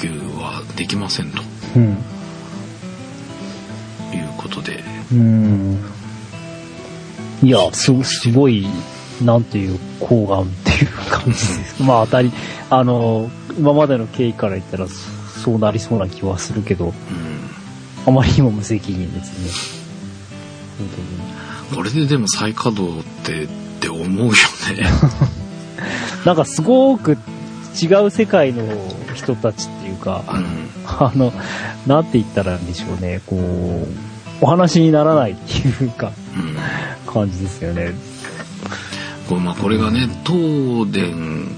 [0.00, 0.08] 旧
[0.38, 1.42] はできませんと
[1.76, 1.82] うん。
[4.14, 4.82] いうことで、
[5.12, 5.78] うん。
[7.42, 8.66] いや、す、すごい、
[9.22, 11.82] なんていう、抗がんっていう感じです。
[11.82, 12.32] まあ当たり、
[12.70, 14.86] あの、今までの経緯から言ったら、
[15.42, 16.92] そうなりそうな気はするけど、うん、
[18.06, 19.78] あまりにも無責任です
[20.78, 20.86] ね。
[21.70, 23.48] 本これででも再稼働ってっ
[23.80, 24.36] て思うよね。
[24.66, 24.80] 当に。
[26.26, 27.16] なんかすごく
[27.80, 28.64] 違う世界の
[29.14, 31.32] 人たちっていうか、うんあの、
[31.86, 33.86] なんて言ったらいいんでしょうね、こう、
[34.40, 36.56] お話にならないっていうか、うん
[37.12, 37.92] 感じですよね。
[39.28, 41.54] これまあこれがね東電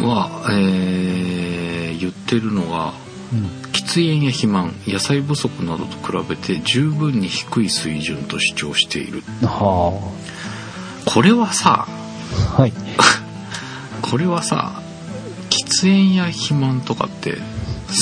[0.00, 2.94] は、えー言ってるのは
[3.32, 3.67] うん。
[3.88, 10.12] 喫煙や肥満野菜不足などと比べて十分に低い水準と主張しているは
[11.06, 12.60] これはさあ。
[12.60, 12.72] はい。
[14.02, 14.82] これはさ
[15.48, 17.38] 喫煙や肥満とかって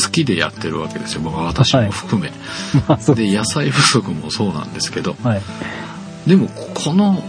[0.03, 2.33] 好きでやってるわけですよ、まあ私も含め、
[2.89, 3.17] まあ、そう。
[3.17, 5.43] で野菜不足もそうなんですけどはい。
[6.27, 7.23] でもこの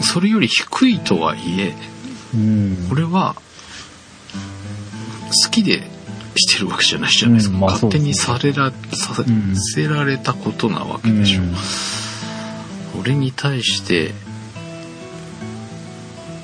[0.00, 1.74] それより低いとはいえ
[2.34, 2.86] うん。
[2.88, 3.34] これは
[5.44, 5.90] 好きで
[6.36, 11.44] してるわけじゃないじゃないですか、うんまあ勝手にされらさんせられたことなわけでしょ、う
[12.98, 13.00] ん。
[13.00, 14.12] 俺に対して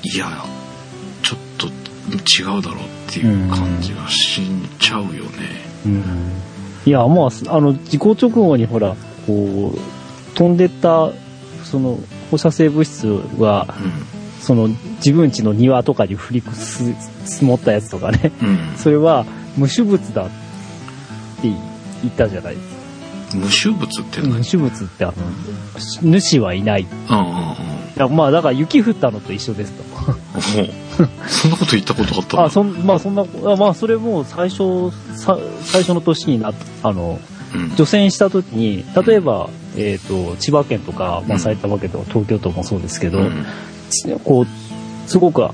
[0.03, 0.45] いや
[1.23, 4.41] ちょっと違うだろうっていう感じがし
[4.79, 5.67] ちゃうよね。
[5.85, 6.03] うん。
[6.85, 8.95] いや、まあ、あの、事故直後にほら、
[9.25, 11.11] こう、飛んでった、
[11.63, 11.99] その、
[12.31, 13.03] 放射性物質
[13.39, 13.67] が、
[14.39, 16.93] その、自分家の庭とかに降りす
[17.25, 18.57] 積もったやつとかね、うん、うん。
[18.77, 19.25] それは
[19.57, 20.33] 無種物だって
[21.43, 21.55] 言
[22.07, 22.77] ったじゃないですか。
[23.35, 25.13] 無臭物って何、無種物ってあの、
[26.21, 26.83] 主はいない。
[26.83, 27.35] いうんうんうん。
[27.97, 29.83] やまあ、だから雪降ったのと一緒ですと。
[31.27, 32.45] そんなこと言ったことあったの？
[32.45, 37.19] あ、そん、まあそんな、あまあそれも最初、さ最初の年になっあの、
[37.53, 37.75] うん。
[37.75, 41.39] 除染した時に、例えば、えっ、と、千葉県とか、まあうん。
[41.39, 43.45] 埼玉県とか東京都もそうですけど、うん。
[44.23, 44.47] こう、
[45.09, 45.49] すごく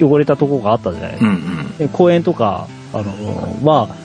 [0.00, 1.30] 汚れたとこがあったじゃないですか。
[1.30, 1.76] うんうん。
[1.76, 3.96] で公園とか、あの、まあ、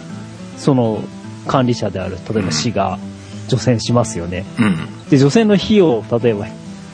[0.57, 1.03] その
[1.47, 2.99] 管理者である、例えば市が
[3.47, 4.45] 除染しますよね。
[4.59, 6.47] うんで、除染の費用、例えば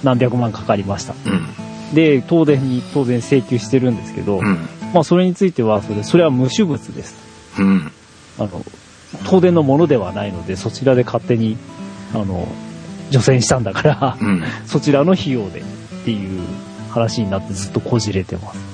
[0.03, 1.13] 何百万かかりました。
[1.25, 4.57] うんで、東電に当然請求してるんですけど、うん
[4.93, 7.15] まあそれについては、それ、それは無種物です。
[7.59, 7.91] うん
[8.39, 8.65] あの、
[9.25, 11.57] 東電のものではないので、そちらで勝手に、
[12.13, 12.47] あの、
[13.09, 15.63] 除染したんだから、うん そちらの費用でっ
[16.05, 16.41] ていう
[16.89, 18.70] 話になってずっとこじれてます。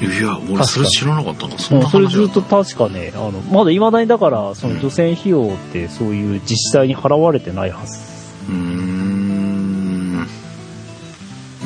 [0.00, 7.98] いや俺それ知らなかったのそんうんなそれずっと確かね、あの、まだ未だにだから、その除染費用ってそういう自治体に払われてないはず。
[8.50, 10.26] うーん。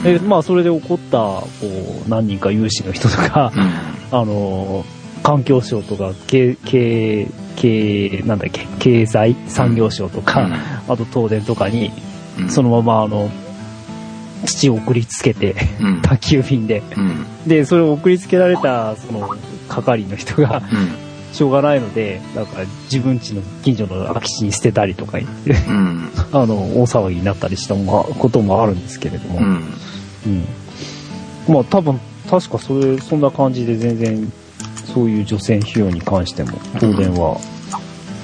[0.04, 1.48] で、まあそれで起こった、こ
[2.06, 4.18] う、何人か有志の人とか、うん。
[4.18, 4.84] あの、
[5.24, 10.52] 環境省とか、経、経、経、なんだっけ、経済産業省とか、うん。
[10.54, 11.90] あと東電とかに、
[12.38, 12.48] うん。
[12.48, 13.28] そのままあの、
[14.44, 16.82] 土を送りつけて、うん宅急便で。
[16.96, 19.36] うんで、それを送りつけられた、その、
[19.68, 29.38] 係の人が、うんしょうがないので、だから自分家の近所の空き地に捨てたりとか言って、うんあの、大騒ぎになったりしたもこともあるんですけれども。
[29.38, 29.44] うん
[30.26, 30.44] うん。
[31.54, 34.32] まあ多分、確かそれ、そんな感じで全然、
[34.92, 37.40] そういう除染費用に関しても、東電は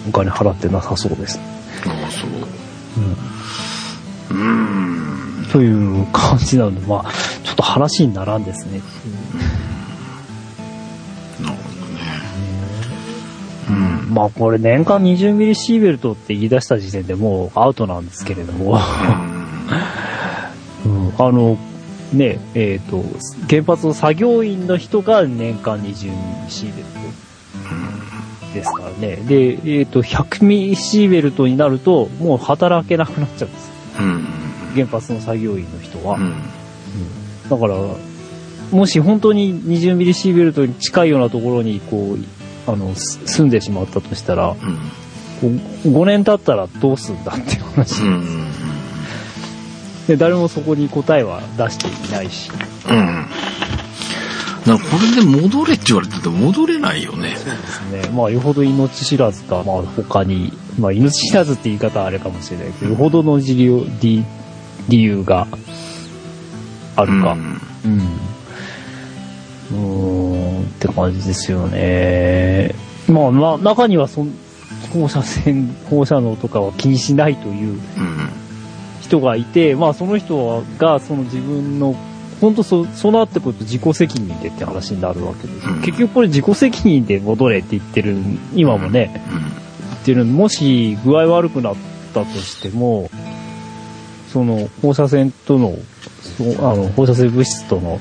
[0.09, 1.39] お金払ってなさそうです。
[1.87, 2.31] ああそう
[4.31, 4.86] うん。
[5.47, 7.13] うんという感じなので、まあ、
[7.45, 8.81] ちょっと話にならんですね。
[11.41, 12.01] なるほどね
[13.69, 13.73] う
[14.11, 14.15] ん。
[14.15, 18.73] まあこれ年間20ミリシーベルトって言い出した時点でもうアウトなんですけれども、
[20.85, 21.57] うん、あの、
[22.13, 23.03] ね、えっ、と、
[23.49, 29.17] 原発の作業員の人が年間20ミリシーベルトですからね。
[29.17, 33.71] で、えっ、と、100ミリシーベルトになると、もう働けなくなっちゃうんです。
[33.99, 34.26] うん
[34.77, 36.17] 原発の作業員の人は。
[36.17, 36.33] うん
[37.49, 37.77] だから、
[38.73, 44.57] もし本当に20ミリシーベルトに近いようなところに、こう、あの、す住んでしまったとしたら、うん
[45.41, 45.51] こう
[45.89, 48.03] 5年経ったらどうすんだっていう話。
[48.03, 48.47] うん
[50.09, 52.51] で、誰もそこに答えは出していないし。
[52.89, 53.27] うん
[54.67, 57.49] なんかこれで戻れって言われてても戻れないよねです
[57.93, 58.09] ね。
[58.13, 64.25] まあ、よほど命知らずか、まあ、他に、まあ、命知らずって言い方はあれかもしれないけど、よほどの理由、理
[64.89, 65.47] 理由が
[66.97, 67.33] あるか。
[67.33, 67.61] うん。
[69.73, 72.75] うーん、って感じですよね。
[73.09, 74.33] まあ、まあ、中にはそん、
[74.93, 77.79] 放射線、放射能とかは気にしないといううん
[79.07, 81.95] 人がいて、まあ、その人が、その自分の、
[82.41, 85.69] 本当そ、そうなってくると自己責任でって話になるわけです。
[85.69, 88.17] うん結局これ自己責任で戻れって言ってる、
[88.55, 91.75] 今もね、言ってるもし具合悪くなっ
[92.13, 93.11] たとしても、
[94.37, 95.75] その放射線との、
[96.37, 97.99] そうあの放射性物質との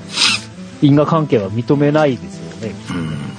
[0.81, 2.75] 因果関係は認めないですよね。
[2.89, 3.35] うん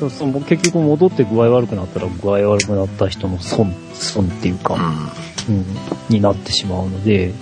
[0.00, 4.74] そうそうもう結局戻って具合悪くなったら具合悪くなった人の損、損っていうか、
[5.48, 5.64] うんうん、
[6.08, 7.32] になってしまうので、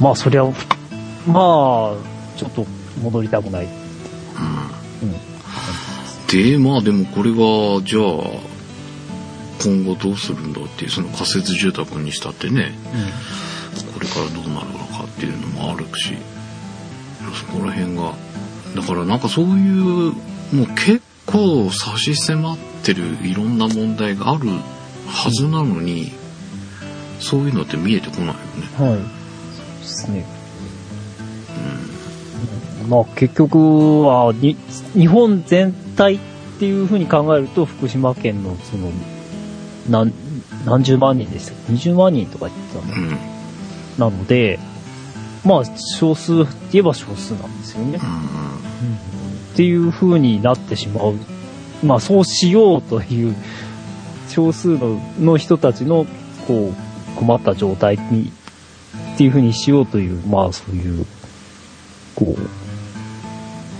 [0.00, 0.52] まあそりゃ、ま
[1.34, 1.96] あ、
[2.36, 2.64] ちょっと
[3.02, 3.66] 戻りたくない。
[3.66, 6.52] うん。
[6.52, 8.51] で、まあでもこれが、じゃあ、
[9.62, 12.72] 今後どうするんだっていう、その仮設住宅にしたってね、
[13.94, 16.14] これからどうなるのかっていうのもあるし、
[17.34, 18.14] そこら辺が、
[18.74, 20.12] だからなんかそういう、
[20.54, 24.48] もう結構差し迫ってるいろんな問題がある
[25.06, 26.12] はずなのに、
[27.20, 28.36] そういうのって見えてこないよね。
[28.76, 28.98] はい。
[28.98, 30.42] そうですね。
[32.88, 34.56] まあ結局はに、
[34.94, 36.18] 日本全体っ
[36.58, 38.90] ていうふうに考えると、福島県のその、
[39.88, 40.12] 何、
[40.64, 42.94] 何十万人でしたっけ ?20 万人とか言ってたの。
[42.94, 43.18] うん。
[43.98, 44.58] なので、
[45.44, 45.62] まあ
[45.98, 47.98] 少数って言えば少数なんですよね。
[48.02, 48.52] うん
[49.52, 51.14] っていう風になってしまう。
[51.84, 53.34] まあそうしようという
[54.28, 56.06] 少数のの人たちの
[56.46, 58.32] こう困った状態に
[59.14, 61.06] っていう風にしようというまあそういう
[62.14, 62.34] こ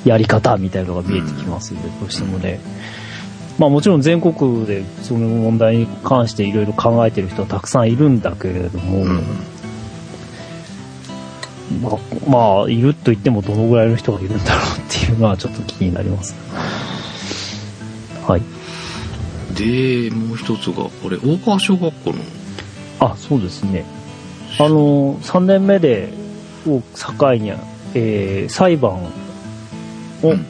[0.05, 2.61] うやり方みたいなのが見えてきますので、どうしてもね。
[3.63, 9.23] まあもちろん全国でその問題に関していろいろ考えてる人はたくさんいるんだけれども、うん
[11.81, 11.99] まあ、
[12.29, 16.35] まあ、いると言ってもどのぐらいの人がいるんだろうっていうのはちょっと気になります。
[18.27, 18.43] はい。
[19.55, 22.17] で、もう一つが、これ、大川小学校の、
[22.99, 23.85] あ、そうですね。
[24.59, 26.13] あの、3年目で、
[26.67, 27.53] を境に、
[27.95, 29.11] えー裁判を、
[30.25, 30.47] うん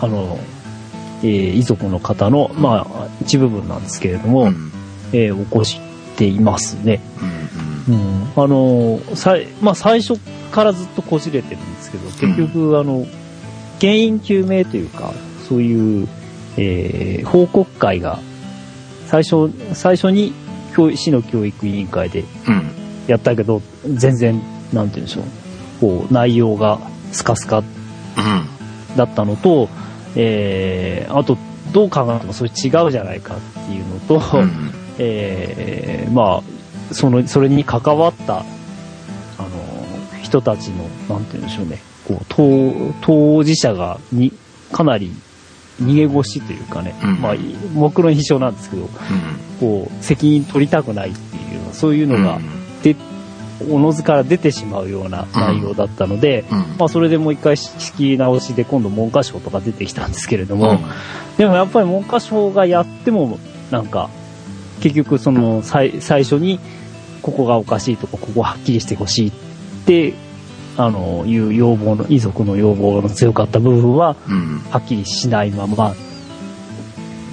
[0.00, 0.38] あの、
[1.22, 4.72] えー遺族の方の、まあ、一部分なんですけれども、うん、
[5.12, 5.80] えー起こし
[6.16, 7.00] ていますね。
[7.88, 10.18] うん、うん、あのさい、まあ、最初
[10.50, 13.06] からずっとこじれてるんですけど、結局、あの、
[13.80, 15.12] 原因究明というか、
[15.48, 16.08] そういう、
[16.56, 18.18] えー報告会が、
[19.06, 20.32] 最初、最初に
[20.74, 22.24] 教市の教育委員会で
[23.06, 24.40] やったけど、全然、
[24.72, 25.24] なんて言うんでしょう、
[25.80, 26.78] こう、内容が
[27.12, 29.68] スカスカうん、だったのと、
[30.16, 31.36] えーあと、
[31.72, 36.42] どう考えてもそれ違うじゃないかっていうのと、うん、えーま
[36.90, 39.48] あ、その、それに関わった、あの、
[40.22, 44.32] 人たちの、なんて言うんでしょうね、こう、当、当事者が、に、
[44.72, 45.12] かなり
[45.80, 47.34] 逃げ腰というかね、うんまあ、
[47.74, 48.88] 目論必勝なんですけど、
[49.60, 52.38] こう、責任取りたくないっていうそういうのが、
[52.82, 52.94] で、
[53.70, 60.78] おのずから出てしまうような内容だったので、うん、まあ、それでもう一回仕切り直しで今度文科省とか出てきたんですけれども、うん、
[61.36, 63.38] でもやっぱり文科省がやっても、
[63.70, 64.10] なんか、
[64.80, 66.60] 結局その最最初に、
[67.22, 69.32] ここがおかしいとか、ここはっきりしてほしいっ
[69.86, 70.14] て、
[70.76, 75.94] あの、いう要望の、遺族の要望の強かった部分は、うん、はっきりしないまま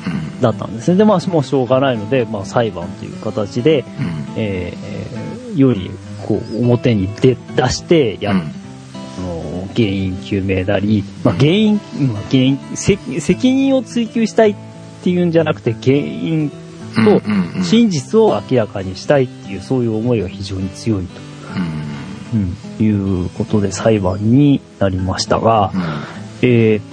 [0.05, 0.97] うん、だったんですね。
[0.97, 3.83] で、まあ、もうしょうがないので、まあ、裁判という形で、
[4.35, 5.91] えーより、
[6.29, 8.43] こう、表に出出してやっうん、あ
[9.21, 11.81] の原因究明なり、まあ、原因、
[12.13, 14.55] まあ、原因責、責任を追求したいっ
[15.03, 16.51] ていうんじゃなくて、原因
[16.95, 21.19] とうん、うん、真実を明らかにしたいっていう、そういう思いが非常に強いと、
[22.35, 22.55] うん。
[22.79, 25.71] いうことで裁判になりましたが、
[26.43, 26.85] えーっ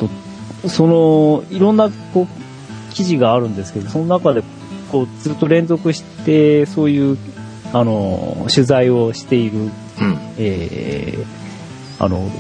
[0.63, 4.43] と、その、いろんな、こう、記事があるんですけど、その中で、
[4.91, 7.19] こう、ずっと連続して、そういう、
[7.79, 9.71] あの、取材をしている、うん、
[10.39, 11.47] えー
[11.99, 12.31] あの、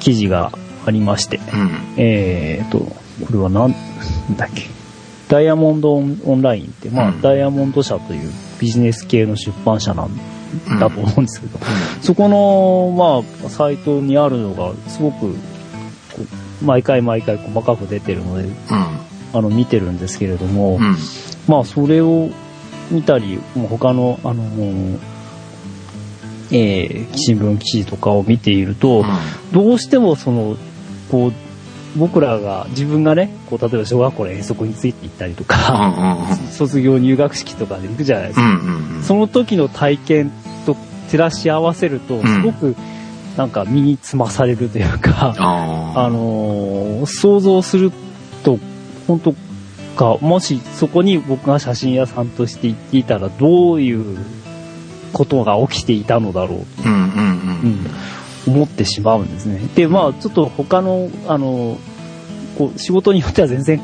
[0.00, 0.52] 記事が
[0.86, 4.62] ありまして、うん、えー、と、これはなんなんだっけ。
[5.28, 7.20] ダイヤモンドオンラインって、まあ、うん。
[7.20, 10.10] ダイヤモンド社というビジネス系の出版社なん
[10.68, 10.78] うん。
[10.78, 11.58] だと思うんですけど、
[12.02, 15.34] そこの、まあ、サイトにあるのが、すごく、
[16.62, 18.48] 毎回毎回細かく出てるので、
[19.32, 20.96] あの、見てるんですけれども、うん、
[21.48, 22.30] まあ、それを
[22.90, 24.44] 見たり、もう他の、あの、
[26.50, 29.04] えー新聞記事とかを見ていると、
[29.52, 30.56] どうしてもその、
[31.10, 31.32] こう、
[31.96, 38.60] 僕らが、自分がね、こう、例えば小学校の遠足について行ったりとか、卒業入学式とかで行くじゃないですか。
[39.04, 40.32] その時の体験
[40.66, 40.76] と
[41.10, 42.74] 照らし合わせると、すごく、
[43.36, 43.50] なん。
[43.50, 47.92] か身につまされるというか、あのー想像する
[48.44, 48.58] と、
[49.06, 49.34] 本当
[49.94, 54.18] か、もしそこに僕が写真屋さんとして行っていたら、どういう
[55.12, 57.86] ことが起きていたのだろうと、うん
[58.46, 59.58] 思ってしまうんですね。
[59.74, 61.78] で、まあ、ちょっと他の、あの、
[62.58, 63.80] こう、仕事によっては全然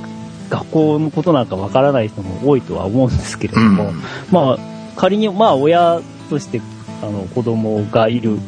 [0.51, 3.93] 学校のことなんかわからない人も多いとは思うんですけれども、
[4.31, 4.59] まあ、
[4.97, 6.61] 仮に、まあ、親として、
[7.03, 8.39] あの、子供がいる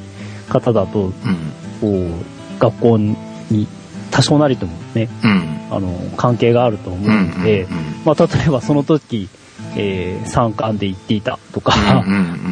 [0.48, 1.12] 方だと、
[1.80, 2.10] こう、
[2.58, 3.16] 学校に
[4.10, 5.08] 多少なりともね、
[5.72, 7.66] あの、関係があると思うので、
[8.04, 9.28] まあ、例えばその時、
[9.76, 11.72] えー、参観で行っていたとか、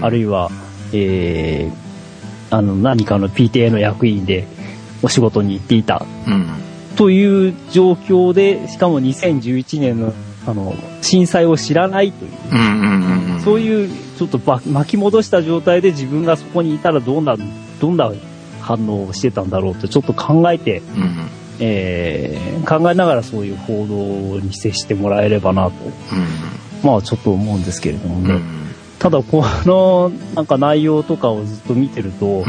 [0.01, 0.51] あるいは、
[0.93, 4.47] えー、あの、何かの PTA の役員で
[5.03, 5.97] お仕事に行っていた。
[5.97, 5.99] っ
[6.97, 10.15] という状況で、しかも2011年の、
[10.47, 13.41] あの、震災を知らないという。
[13.43, 17.37] そういう、ちょっとば巻き戻した状態で自分がそこにいたらどんな、
[17.81, 18.13] どんな
[18.61, 25.73] 反応をしてたんだろうってちょっと考えて、うんえー考えながらそういう報道に接してもらえればなと、
[26.83, 28.35] まあちょっと思うんですけれどもね。
[28.35, 28.37] うん。
[28.37, 28.61] うん
[29.01, 32.45] ただこの、なんか内容とかをずっと見てると、うん。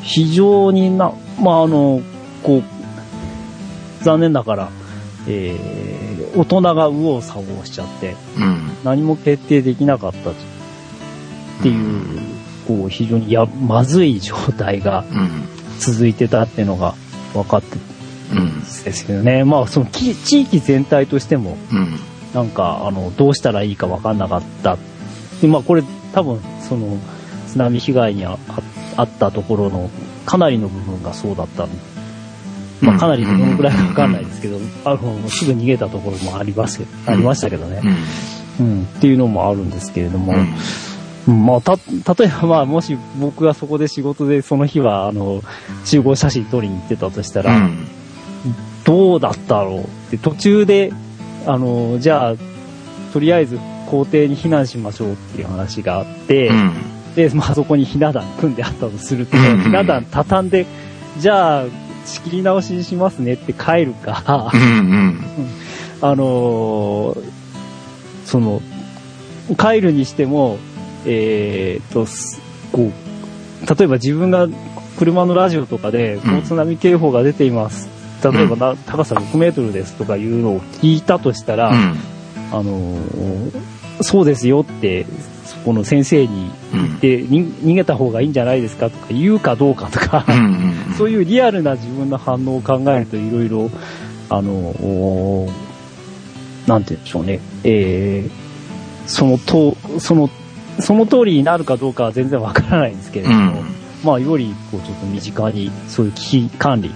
[0.00, 2.00] 非常にな、まああの、
[2.42, 2.62] こう、
[4.02, 4.68] 残念ながら、
[5.28, 8.70] えー大人が右往左往しちゃって、うん。
[8.82, 10.34] 何も決定できなかったっ
[11.62, 12.02] ていう、
[12.66, 15.30] こう、非常にや、まずい状態がうん。
[15.78, 16.94] 続いてたっていうのが
[17.34, 17.76] 分かって
[18.84, 19.44] ですけどね。
[19.44, 21.98] まあ、その地域全体としても、うん
[22.34, 24.76] なんか、あの、どうしたらいいか分かんなかった。
[25.40, 26.98] で、まあ、これ多分、その、
[27.46, 28.36] 津波被害にあ
[29.00, 29.88] ったところの、
[30.26, 31.68] かなりの部分がそうだった。
[32.80, 37.80] まあ、かなりどのくらいか分かんないですけど、あの、すぐ逃げたところもあります、ありましたけどね。
[38.58, 39.70] うん、っていうのもあるん。
[39.70, 40.34] ですけれども、
[41.28, 41.46] うん。
[41.46, 45.42] まあ、た、例えば、まあ、もし僕がそこで仕事でその日は、あの、
[45.84, 47.60] 集合写真撮りに行ってたとしたら、う
[48.84, 50.92] どうだったろうって、途中で、
[51.46, 52.34] あの、じゃあ、
[53.12, 56.72] とりあえず校庭に避難しましょうっていう話があって、うん。
[57.14, 59.44] で、まあそこにひな壇組んであったとすると、うん。
[59.44, 60.66] うんひな壇畳んで、
[61.18, 61.64] じゃあ、
[62.04, 64.50] 仕切り直しにしますねって帰るか。
[64.52, 65.20] う、ん
[66.02, 67.30] あのー
[68.26, 68.62] その、
[69.58, 70.58] 帰るにしても、
[71.06, 72.40] えーっと、す
[72.72, 74.48] こう、例えば自分が
[74.98, 77.93] 車のラジオとかで、こう津波警報が出ています。
[78.30, 81.96] 例えばな、高さ6メートルですとかいうのを聞いたとしたら、うん。
[82.52, 85.06] あのーそうですよって、
[85.44, 93.70] そこの先生に言って、に逃げた方がいいんじゃないですかとか言うかどうかとか、うんうん そういうリアルな自分の反応を考えるといろいろ、
[94.30, 95.48] あの、お
[96.66, 98.44] なんて言うんでしょうね、えー
[99.06, 100.30] そのと、その、
[100.80, 103.62] その通りになるかどうかは全然わからないんですけれども、
[104.02, 106.94] まあ、より、こう、ちょっと身近に、そういう危機管理と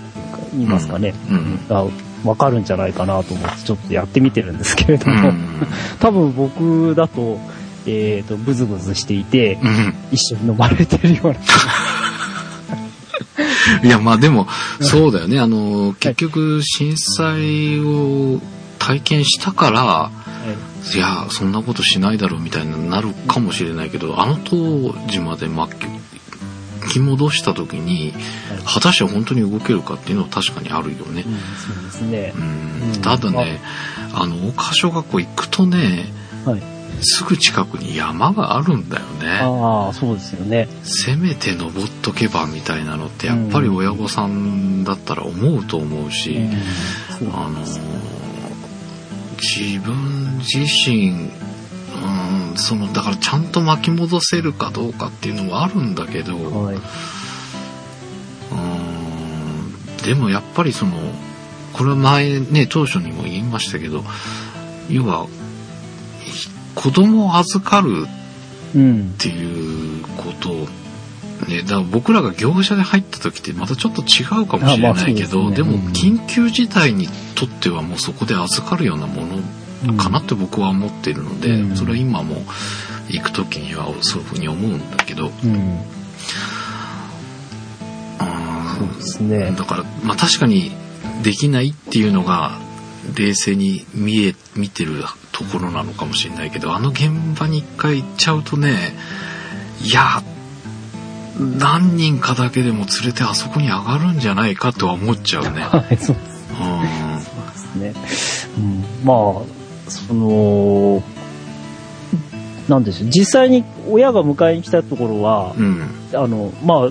[0.53, 1.87] 言いますかね、うんが
[2.25, 5.67] わかるんじゃないかなと思って、ちょっとやってみてるんですけれども、うん。
[6.01, 7.39] 多分僕だと、
[7.87, 9.95] えっ、と、ブズブズしていて、うん。
[10.11, 11.35] 一緒に飲まれてるような、
[13.85, 14.49] いや、まあでも、
[14.81, 15.39] そうだよね。
[15.39, 18.41] あの、結局、震災を
[18.79, 20.11] 体験したから、
[20.95, 20.99] い。
[20.99, 25.75] や、そんなことしないだろうみたいになるかもしれないけど、あの当時まで巻
[26.89, 28.15] き戻した時に、
[28.65, 31.31] 果たして本当に動けるかっていうのは確かにあるよねう。
[31.31, 32.33] ん、そうですね。
[32.37, 33.61] うんうんただね、
[34.15, 36.13] あの、岡小学校行くとね、
[36.45, 36.63] はい。
[37.01, 39.39] すぐ近くに山があるんだよね。
[39.41, 40.69] ああ、そうですよね。
[40.83, 46.51] せめて登っとけばみたいなのってやっぱり親御さんだったら思うと思うし、うん
[47.19, 48.19] そうあのー
[49.41, 51.31] 自分自身、うん、
[52.59, 56.79] そのだからちゃんと巻き戻せるかどうかっていうのもあるんだけど、うんはい。
[60.05, 60.93] でもやっぱりその
[61.73, 64.03] これは前ね当初にも言いましたけど
[64.89, 65.27] 要は
[66.21, 68.07] ひ子供を預かる
[68.75, 69.17] うんっ。
[69.19, 70.67] ていうことを
[71.47, 77.07] ね、だから僕らが業者で入った時ってまたちょっと違うかもしれないけど、あまあでねうん緊急事態に
[77.37, 79.39] とってはもうそこで預かるようなもの
[79.97, 82.43] かなって僕は思っているので、うんそれは今も
[83.09, 85.79] 行く時にはそういうふうに思うんだけど、うん。
[88.79, 89.53] そうですね。
[89.53, 90.73] だから、まあ確かに
[91.23, 92.59] できないっていうのが
[93.17, 95.03] 冷静に見え、見てる
[95.33, 98.95] ところなのかもしれないけど、あの現場に一回行っちゃうとね、
[99.83, 100.23] いや、
[101.39, 105.63] 何人かだけでも連れてあそこに上がるんじゃないかとは思っちゃうね。
[105.71, 106.65] はい、そうう
[107.17, 107.95] んですね。
[108.57, 109.58] うん、まあ、
[109.91, 111.03] その、
[112.69, 113.11] なんでしょう。
[113.11, 115.83] 実際に親が迎えに来たところは、うん。
[116.13, 116.91] あの、まあ、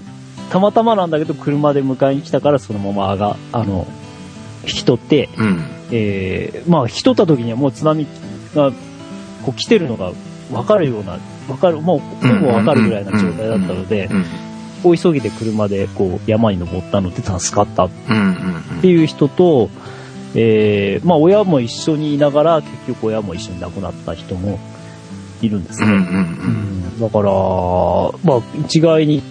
[0.51, 3.87] たまたまなんだけど、車で迎えに来たから、そのまま上が、あの、
[4.63, 5.63] 引き取って、うん。
[5.91, 8.07] えーまあ、引き取った時にはもう津波
[8.55, 8.71] が、
[9.43, 10.11] こう来てるのが
[10.51, 14.25] 分かるような、分かる、もう、ほぼ分かるぐらいな状態だったので、うん。
[14.83, 17.89] 大急ぎで車でこう山に登ったので助かったっ。
[18.81, 19.69] ていう人と、
[20.35, 24.59] えーまあ親も一緒にいながら結局親も一緒に亡くなった人も
[25.41, 25.89] いるんですうん。
[25.89, 25.99] うん。
[26.01, 26.07] ね。
[26.11, 26.13] う
[26.53, 27.31] んだから、
[28.23, 29.21] まあ一概に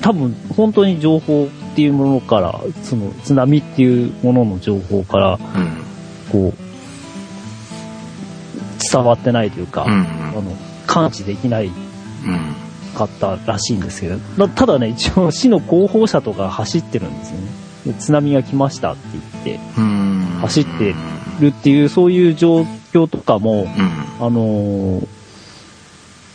[0.00, 5.38] 多分本当に情報っていうものから、その津波っていうものの情報から、うん。
[6.32, 6.58] こう、
[8.92, 9.90] 伝わってないというか、うん。
[9.90, 10.42] あの、
[10.86, 11.72] 感知できないうん。
[12.96, 17.65] かったらしいんですけど、だただね、一応市の広報車とか走ってるんですよね。
[17.86, 19.02] で津波が来ましたって
[19.44, 20.20] 言ってうん。
[20.40, 20.94] 走って
[21.40, 22.62] るっていう、そういう状
[22.92, 24.26] 況とかも、うん。
[24.26, 25.08] あのー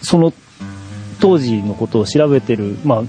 [0.04, 0.34] その
[1.20, 3.04] 当時のことを調べてる、まあ、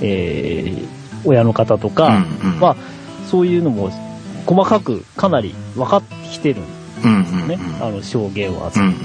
[0.00, 2.24] えー親の方とか、
[2.60, 2.76] まあ、
[3.30, 3.90] そういうのも
[4.46, 6.64] 細かくかなり分かってきてるん
[7.46, 8.96] ね、あの証言を集うんめう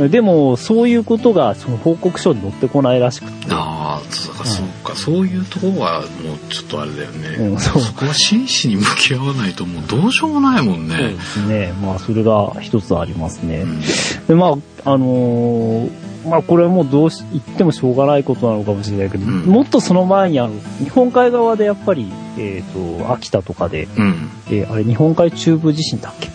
[0.00, 0.10] んうん。
[0.10, 7.28] でも、そういうことがその報告書に載ってこないらしくて、ああ、そうか、そうか、そういうところはもうちょっとあれだよね。
[7.28, 10.96] うんそうそこは真摯に向き合わないともうどうしようもないもんね。
[10.96, 11.72] そうですね。
[11.82, 13.62] まあ、それが一つありますね。
[13.62, 13.80] うん
[14.26, 24.30] で、まあ、あのーまあ、これはもうどうし、言ってもしょうがないことなのかもしれないけど、うんもっとその前にあの、日本海側でやっぱり、えっ、と、秋田とかで、うん。
[24.48, 26.30] えーあれ、日本海中部地震だっけ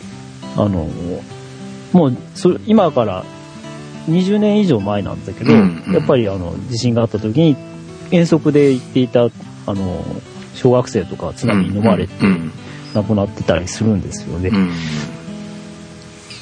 [0.57, 1.21] あのー
[1.93, 3.23] もう、それ、今から
[4.09, 7.55] 20年以上前なんだけど、うんうんやっぱりあの、地震があった時に、
[8.11, 9.27] 遠足で行っていた、あ
[9.73, 12.51] のー小学生とか津波に飲まれてうん。
[12.95, 14.49] 亡くなってたりするんですよね。
[14.49, 14.71] うん。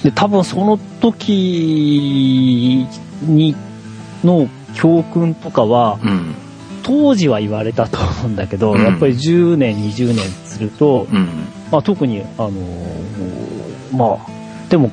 [0.04, 2.88] で、多分その時
[3.24, 3.56] に、
[4.24, 6.36] の教訓とかは、うん。
[6.84, 11.08] 当時は言われたと思うんだけど、うんやっぱり10年、20年すると、
[11.78, 14.92] あ特に、あのーまあ、でも、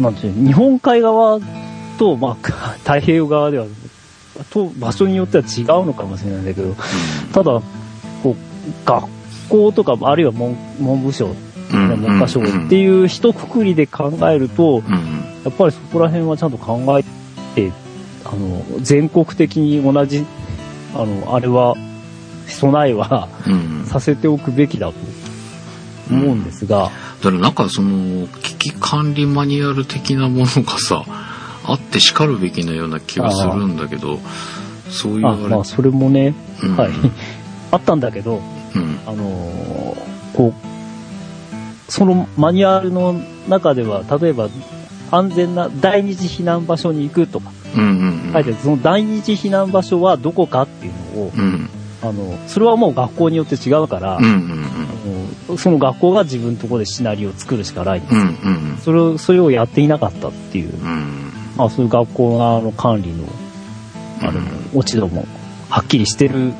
[0.00, 1.38] なんていうの日本海側
[1.98, 2.34] と、まあ、
[2.80, 3.66] 太平洋側では、
[4.50, 6.74] と場所によっては違うのかもしれないんだけど、
[7.32, 7.60] ただ、
[8.22, 8.36] こう、
[8.84, 9.04] 学
[9.48, 11.34] 校とか、あるいは文文部省、
[11.72, 12.00] うん。
[12.00, 15.24] 文科省ってういう一括りで考えると、ん。
[15.44, 17.04] やっぱりそこら辺はちゃんと考え
[17.54, 17.72] て、
[18.24, 20.24] あの、全国的に同じ、
[20.94, 21.76] あの、あれは、
[22.50, 23.84] 備えはうん。
[23.86, 24.94] させておくべきだと
[26.10, 26.90] 思うんですが、
[27.22, 31.04] だからなんかその危機管理マニュアル的なものがさ
[31.64, 34.18] あってしかるべきなような気がするんだけど
[34.90, 36.76] そういうああれまあ、それもね、うん。
[36.76, 36.90] はい。
[37.70, 38.40] あったんだけど、
[38.74, 38.98] うん。
[39.06, 44.48] あのーこう、そのマニュアルの中では、例えば、
[45.10, 47.86] 安全な第二次避難場所に行くとかうんう
[48.30, 48.32] ん。
[48.32, 51.70] 書いてある、その第二次避難場所はどこかっていうのを、うん
[52.02, 54.18] あの、それはもう学校によって違うから、
[55.58, 58.00] その学校が自分のところでシナリオを作るしかない。
[58.00, 58.28] んですようんう
[58.74, 58.78] ん。
[58.78, 61.32] それを、それをやっていなかったっていう、うん。
[61.56, 63.24] まあそういう学校側の管理の、
[64.22, 65.26] あれも、落ち度も
[65.68, 66.54] はっきりしてるん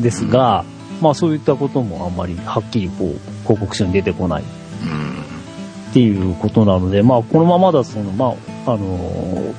[0.00, 0.64] ですが、
[1.00, 4.42] まあそういったこともあんまりはっきりこう、広告書に出てこない。
[4.42, 8.34] っていうことなので、まあこのままだとその、ま
[8.66, 9.54] あ、あのー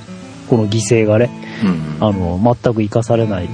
[0.52, 1.30] この犠牲がね、
[1.64, 2.06] うん。
[2.06, 3.50] あの、全く生かされない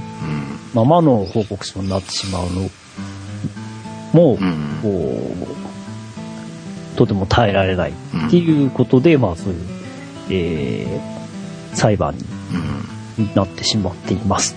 [0.84, 2.70] ままの報告書になってしまうの
[4.12, 4.78] も、うん。
[4.82, 5.34] こ
[6.94, 9.60] う、とても耐えられないっていうことで、まあそういう、
[10.30, 12.14] えー、裁判
[13.18, 13.24] うん。
[13.24, 14.54] になってしまっています。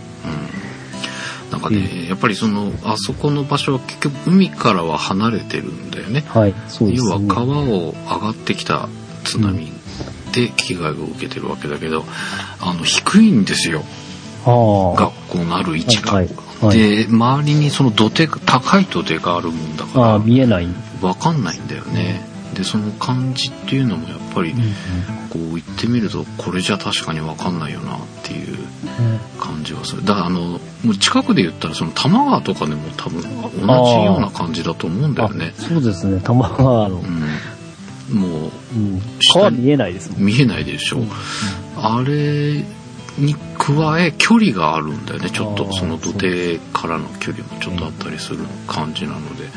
[1.51, 6.21] なんかねやっぱりそのあそこの場所は結局海からは離れてるんだよね。
[6.27, 7.09] はい、そうですね。
[7.09, 8.87] 要は川を上がってきた
[9.25, 9.69] 津波
[10.31, 12.05] で被害を受けてるわけだけど
[12.61, 13.83] あの低いんですよ。
[14.45, 15.01] ああ。
[15.01, 16.29] 学校のある位置が、はい。
[16.61, 20.67] はい、で周りにその土手が高い土手があるもんだか見えない。
[21.01, 22.29] らわかんないんだよね。
[22.53, 24.53] でその感じっていうのもやっぱり
[25.29, 28.57] こう言ってみるとこれじゃ確かにわかんないよなっていう
[29.39, 30.03] 感じはする。
[30.03, 35.53] だからあのもう近くで言ったらその多摩川とかでも多分同じような感じだと思うんだよね。
[35.57, 38.19] あそうですね、玉川の、うん。
[38.19, 39.01] もううん、
[39.33, 40.25] 川見えないですもん。
[40.25, 40.99] 見えないでしょ、
[41.77, 42.65] あれ
[43.17, 45.29] に加え距離があるんだよね。
[45.29, 49.49] ちょっとその土手からの距離もちょっとあったりする感じなので、だ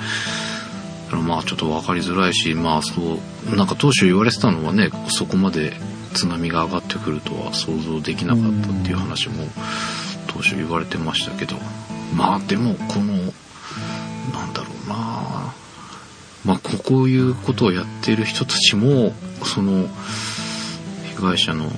[1.11, 3.21] からまあちょっと分かりづらいしまあそ
[3.53, 5.73] うなんか当初言われてたのはねそこまで
[6.15, 9.45] 津波が上がってくるとは想像できなかったっていう話も
[10.27, 11.57] 当初言われてましたけど。
[12.15, 13.15] まあでもこの
[14.33, 15.55] なんだろうな。
[16.45, 19.13] まあこういうことをやっている人たちも
[19.45, 19.89] その
[21.17, 21.71] 被害者の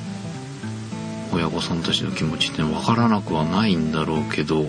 [1.33, 4.67] 親御さんたちの気持ちって分からなくはないんだろうけど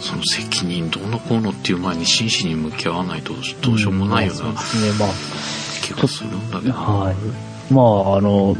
[0.00, 5.08] その責任どうのこうのっていう前に真摯に向き合わないとどうしようもないようなですね、まあ。
[5.82, 7.72] 気がするんだけど、はい。
[7.72, 8.56] まあ、あの、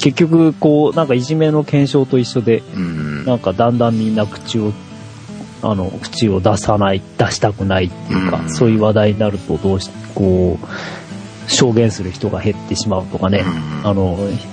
[0.00, 3.24] 結局、こう、なんかいじめの検証と一緒で、うん。
[3.24, 4.72] なんかだんだんみんな口を、
[5.62, 8.50] あの、口を出さない、出したくないっていうか、うん。
[8.50, 13.44] そういう話題になると、どうし、こう、証言する人が減ってしまうとかね、
[13.82, 13.88] うん。
[13.88, 14.46] あの、ひ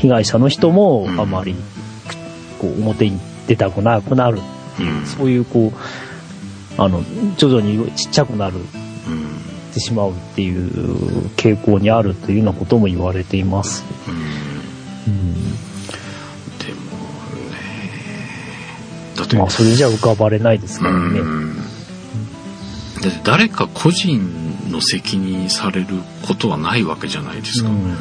[0.00, 1.20] 被害者の人もうん。
[1.20, 1.54] あまり、
[2.58, 4.40] こう、表に出たくなくなる、
[4.80, 5.06] うん。
[5.06, 7.02] そういう、こう、あの、
[7.36, 8.56] 徐々にちっちゃくなる。
[8.56, 9.36] うん
[9.76, 13.84] ってしまうっていう傾向にあるというようなことも言われています。
[14.08, 15.12] うん。
[15.12, 15.34] うん。
[15.34, 16.80] でも
[17.50, 17.56] ね
[19.16, 21.20] だって、まあ、それじゃ浮かばれないですからね。
[21.20, 21.56] うん。
[21.56, 21.62] だ
[23.10, 25.86] って誰か個人の責任される
[26.26, 27.68] ことはないわけじゃないですか。
[27.68, 27.96] うん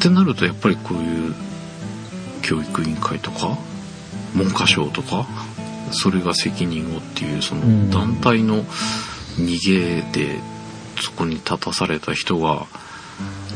[0.00, 1.34] ってなるとやっぱりこういう
[2.40, 3.58] 教育委員会とか
[4.34, 5.26] 文科省とか
[5.92, 7.90] それが責任をっていうそうん。
[7.90, 8.64] の団体の
[9.36, 10.38] 逃げで
[11.02, 12.66] そこに立たされた人が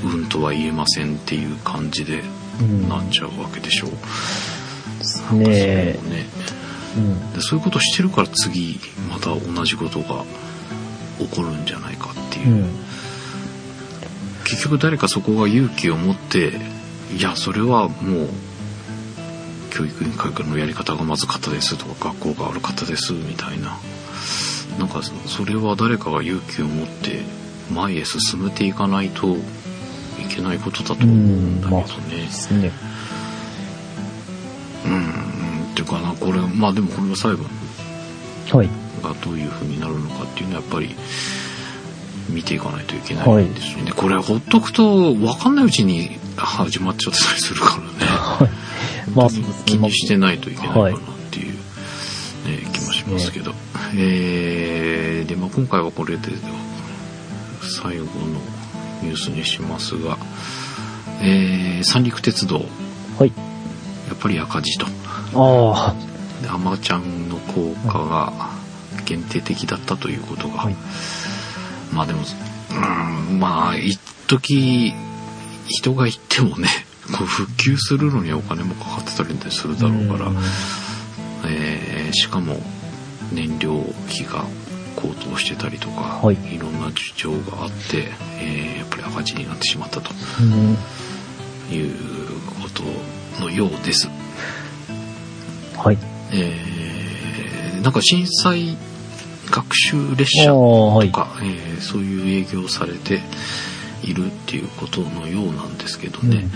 [0.05, 2.23] うんとは言えませんっていう感じで
[2.61, 2.89] うん。
[2.91, 3.87] なっちゃうわけでしょ。
[3.87, 5.37] う。
[5.37, 5.99] ねえ。
[5.99, 6.27] そうね。
[6.99, 7.33] うん。
[7.33, 8.79] でそういうことしてるから次
[9.11, 10.25] また同じことが
[11.19, 12.69] 起こるんじゃないかっていうう、ん
[14.45, 16.53] 結局誰かそこが勇気を持って
[17.17, 18.29] いやそれはもう
[19.71, 23.77] 教育委員会からのやり方がまずかったですとか学校が悪かったですみたいな
[24.79, 27.23] なんかそれは誰かが勇気を持って
[27.73, 29.41] 前へ進めていかないとい
[30.29, 32.17] けないことだと思うんだけどね。
[32.17, 32.73] ですね。
[34.87, 37.45] うん、っていうかなこれまあでもこれが最後
[38.57, 38.69] はい。
[39.03, 40.95] がどういう風になるのかっていうのはやっぱり
[42.29, 43.85] 見ていかないといけないんですよね。
[43.87, 47.81] でこれほっとくと分かんないうちに始まっちゃってたりするか
[48.41, 48.53] らね。
[49.15, 49.63] まあ、そうですね。
[49.67, 51.01] 気にしてないといけないかなっ
[51.31, 51.57] ていう、ね
[52.73, 53.55] 気もしますけど。
[53.97, 56.29] えー、で、まあ今回はこれで
[57.83, 58.41] 最後の
[59.03, 60.19] ニュースにしますが、
[61.21, 62.65] えー、三陸鉄道、
[63.19, 63.33] はい。
[64.09, 64.87] やっぱり赤字と。
[65.37, 65.95] あ
[66.43, 68.33] でアマちゃんの効果が
[69.05, 70.77] 限定的だったということが、はい
[71.95, 74.93] まあでもうんまあ一時
[75.69, 76.69] 人が行ってもね
[77.17, 79.83] こう復旧するのにお金もかかってたりするあ。
[79.83, 80.37] だろうから、ん
[81.47, 82.57] えーしかも
[83.33, 84.45] 燃料費が
[84.95, 88.09] 高騰してたりとか、はいろんな事情があって、
[88.41, 90.77] えーやっぱり赤字になってしまったとうん
[91.75, 91.95] いう
[92.63, 92.69] こ
[93.37, 94.09] とのようです。
[95.77, 95.99] はい。
[96.33, 98.77] えーなんか震災
[99.51, 101.09] 学習列ああ、車はい。
[101.09, 103.21] とか、えーそういう営業されて
[104.03, 106.51] いるっていうことのようなんですけどね、うん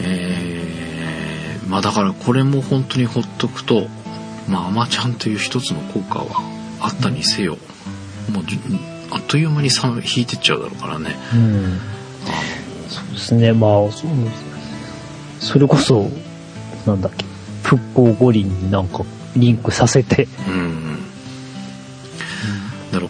[0.00, 3.86] えーまあだからこれも本当にほっとくと
[4.48, 6.26] まあアマちゃんという一つの効果は
[6.80, 7.56] あったにせよ、
[8.30, 8.58] もうじ
[9.10, 11.80] あっという間にさ引いてっちゃうだろうからねうん。
[12.88, 13.52] そうですね。
[13.52, 14.10] まあ、そう
[15.40, 16.10] それこそ、
[16.86, 17.24] なんだっけ、
[17.62, 19.02] 復興五輪になんか
[19.36, 20.93] リンクさせて、うん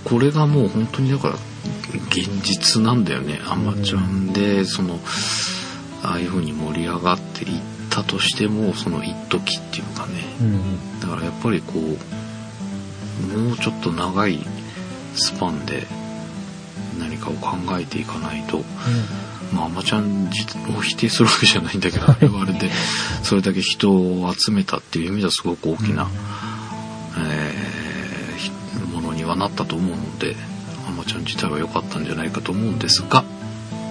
[0.04, 1.34] これがもう本当にだから
[2.10, 3.40] 現実なんだよね。
[3.46, 4.98] アマちゃんでその
[6.02, 10.12] ああいう風に盛り上がっていったとしてもその一時っていうかね。
[10.40, 11.00] うん。
[11.00, 14.38] だからやっぱりこうもうちょっと長い
[15.14, 15.86] スパンで
[16.98, 18.62] 何かを考えていかないと
[19.52, 20.44] まあアマちゃん自
[20.76, 22.70] を否定するわけじゃないんだけどあれはあれで
[23.22, 26.53] それだけ人を集めたっていう意味ではすごく大きな、えーひもの
[29.24, 30.36] にはなったと思うので
[30.86, 33.24] アマちゃん自体は良かったんじゃないかと思うんですが、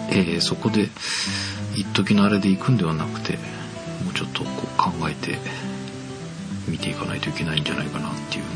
[0.10, 0.90] えーそこで
[1.76, 3.34] 一時のあれで行くんではなくて
[4.04, 5.40] もうちょっとこう考えて
[6.68, 8.50] 見ていかないといけないんじゃないかなっていうね。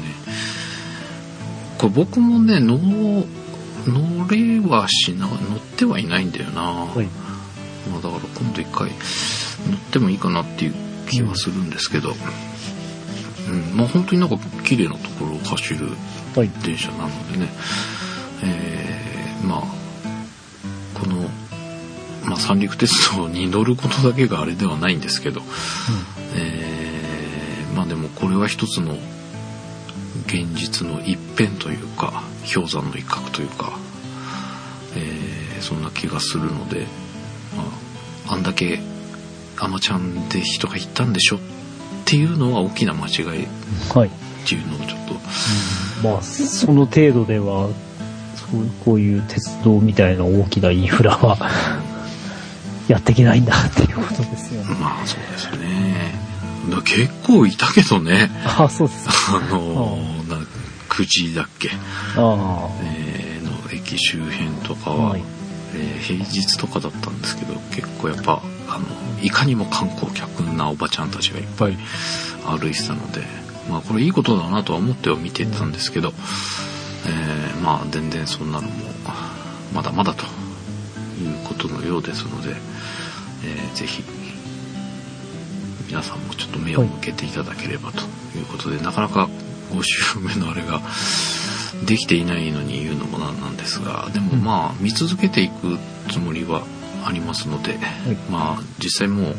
[1.80, 2.78] これ僕もね乗
[3.88, 7.07] 乗れはしな乗ってはいないんだよな、はい。
[7.91, 10.73] まあ、だから今度一回乗ってもいいかなっていう
[11.09, 12.15] 気はするんですけど、うん
[13.75, 15.89] まあ本当になんか綺麗なところを走る
[16.35, 16.49] はい。
[16.63, 17.49] 電車なのでね、
[18.43, 19.61] えーまあ
[20.99, 21.29] この、
[22.25, 25.41] まあ、三陸鉄道に乗ることだけがあれではないんですけど、
[26.35, 28.97] えーまあでもこれは一つの
[30.25, 32.23] 現実の一辺というか
[32.53, 33.77] 氷山の一角というか、
[34.95, 36.85] えーそんな気がするので、
[37.55, 37.63] ま
[38.27, 38.79] あ、あんだけ
[39.59, 41.56] アマちゃんで人が行ったんでしょって
[42.15, 43.47] いうのは大きな間違いっ
[43.93, 44.09] はい。
[44.45, 45.13] ていうのをちょっと
[46.07, 47.67] まあ、その程度では、
[48.35, 51.37] そうこういう鉄道みたいな大きなインフラは、
[52.87, 54.75] やっていけないんだっていうことですよね。
[54.79, 56.15] まあそうですね。
[56.69, 59.13] だ結構いたけどね、あ、そうですか。
[59.37, 60.37] あのー、な
[60.89, 61.69] 9時だっけ、
[62.15, 64.95] あえーの駅周辺とかあ。
[64.95, 65.23] は、はい。
[65.75, 68.86] えー平日とかだったんですけど、結構やっぱ、あの、
[69.22, 71.78] いかにも観光客なおばちゃんたちがいっぱい
[72.45, 73.22] 歩いてたので、
[73.70, 76.13] まあこれいいことだなとは思っては見てたんですけど、
[77.05, 78.74] えーまあ全然そんなのも、
[79.74, 82.55] まだまだということのようですので、
[83.43, 84.03] えーぜひ、
[85.88, 88.01] 皆さんもちょっと目を向けていただければと
[88.38, 89.30] いうことで、なかなか
[89.72, 90.82] 5週目のあれが
[91.86, 95.78] できていないのに言うのもなんなんですが、でもまあ見続けていく
[96.11, 96.63] つもりは
[97.07, 97.77] ありますので、
[98.29, 99.35] まあ実際もう、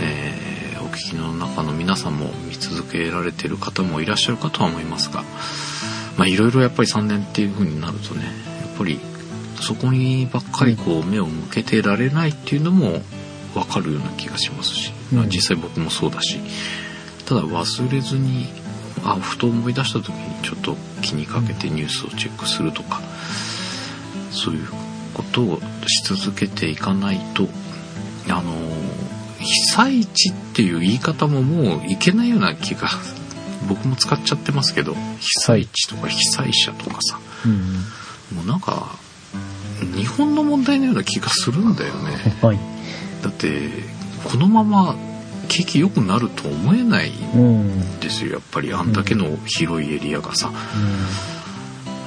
[0.00, 0.54] えー
[0.84, 5.24] お聞きの中の皆さんも見続けられてる方もいらっしゃるかとは思いますが
[6.18, 8.30] まあいろいろやっぱり3年っていう風になるとねや
[8.74, 9.00] っぱり
[9.60, 13.00] そこにばっかりこう目を向けてられないっていうのも
[13.54, 16.38] 分かるような気がしますし、まあ、うん実際僕もそうだし
[17.24, 18.46] ただ忘れずに
[19.04, 23.00] あふと思い出した時にちょっと気にかけてニュースをチェックするとか
[24.30, 24.68] そういう
[25.14, 27.48] ことをし続けていかないと
[28.28, 28.42] あの
[29.38, 32.88] 被災地っていう言い方ももういけないような気が
[33.68, 37.84] 僕も使っちゃってますけど被災地とか被災者とかさうん。
[38.36, 38.96] もうなんか
[39.96, 42.58] 日本の問題のような気がするんだよねはい。
[43.22, 43.70] だって
[44.24, 44.96] このまま
[45.48, 47.60] 景気良くなると思えないうん。
[47.80, 50.50] んですよやっぱりあんだけの広いエリアがさ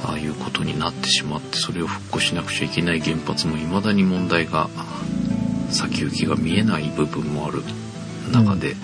[0.08, 4.70] ああいうことになってしまってそれを復興しなくちゃいけない原発も未だに問題が
[5.70, 7.62] 先行きが見えない部分もある
[8.32, 8.76] 中で、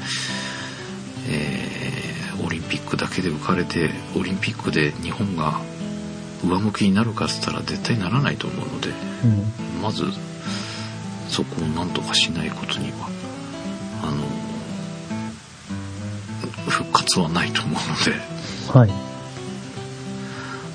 [1.29, 2.13] えー
[2.45, 5.61] オリンピックだけで浮かれてオリンピックで日本が
[6.43, 8.89] 上向きになるかっつったら絶対ならないと思うので
[9.23, 9.27] う
[9.79, 9.81] ん。
[9.81, 10.03] まず
[11.29, 13.07] そこを何とかしないことには
[14.03, 14.23] あの
[16.69, 18.79] 復活はないと思うので。
[18.79, 19.12] はい。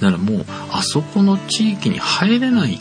[0.01, 2.78] だからもうあそこの地域に入れないっ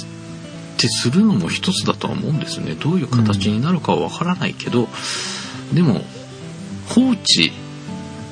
[0.78, 4.88] てするのも一つだとは思うんですよねどういう形になるかはわからないけど、
[5.74, 6.02] でも
[6.90, 7.52] 放置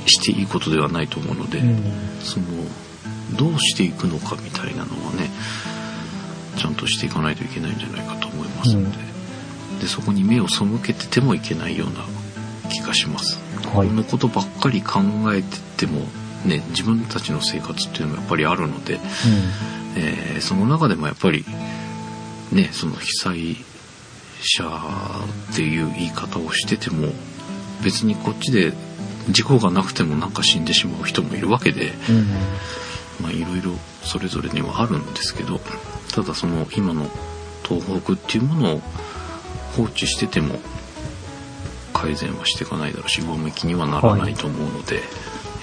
[0.05, 1.83] していいことではないと思うので、うん。
[2.21, 2.45] その
[3.37, 5.29] どうしていくのかみたいなのはね
[6.57, 8.97] ちゃんとしていかないといけないんじゃないかと思いますので,、
[9.81, 12.05] でそこに目を背けててもいけないような
[12.69, 13.39] 気がします。
[13.73, 14.99] はいこのことばっかり考
[15.33, 16.07] えてても
[16.45, 18.99] ね自分たちの生活っていうのもやっぱりあるので、
[19.97, 21.45] えーその中でもやっぱり
[22.51, 23.57] ねその被災
[24.41, 24.63] 者
[25.51, 27.07] っていう言い方をしてても
[27.83, 28.73] 別にこっちで
[29.29, 32.15] 事故がなくてもなんか死んでしまう人もいるわけでうん。
[32.17, 32.25] うん。
[33.21, 33.71] まあいろいろ
[34.03, 35.59] それぞれにはあるんですけど
[36.13, 37.09] ただその今の
[37.63, 38.81] 東北っていうものを
[39.75, 40.59] 放置してても
[41.93, 45.01] 改善はしていかないだろうし上向きにはならないと思うので、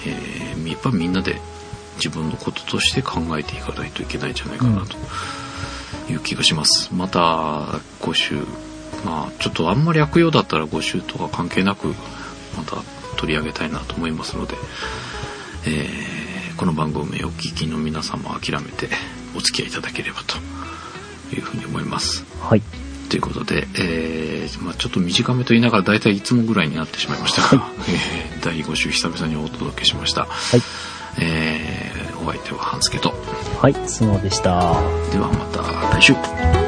[0.05, 1.39] えーやっぱみんなで
[1.97, 4.97] 自分のこととして考えていかないといけないんじゃないかなと
[6.11, 6.89] いう気がします。
[6.93, 7.19] また
[8.01, 8.35] 5週
[9.05, 11.87] まあちょっとあんまり悪用だったら5週とか関係なく
[12.57, 12.77] また
[13.17, 14.55] 取り上げたいなと思いますので、
[15.67, 16.13] えー
[16.55, 18.87] この番組をお聞きの皆様は諦めて
[19.35, 20.37] お付き合いいただければと
[21.35, 22.23] いうふうに思います。
[22.41, 22.61] はい。
[23.13, 30.25] ということで、えーまあ、ちょっと短めと言いながら大体いつもぐらいになってしまいましたが、 えー第5週久々にお届けしました。
[30.25, 30.61] はい。
[31.19, 33.13] えーお相手は半助と。
[33.61, 33.75] はい。
[33.85, 34.81] スノーでした。
[35.11, 35.61] ではまた
[35.99, 36.62] 来週。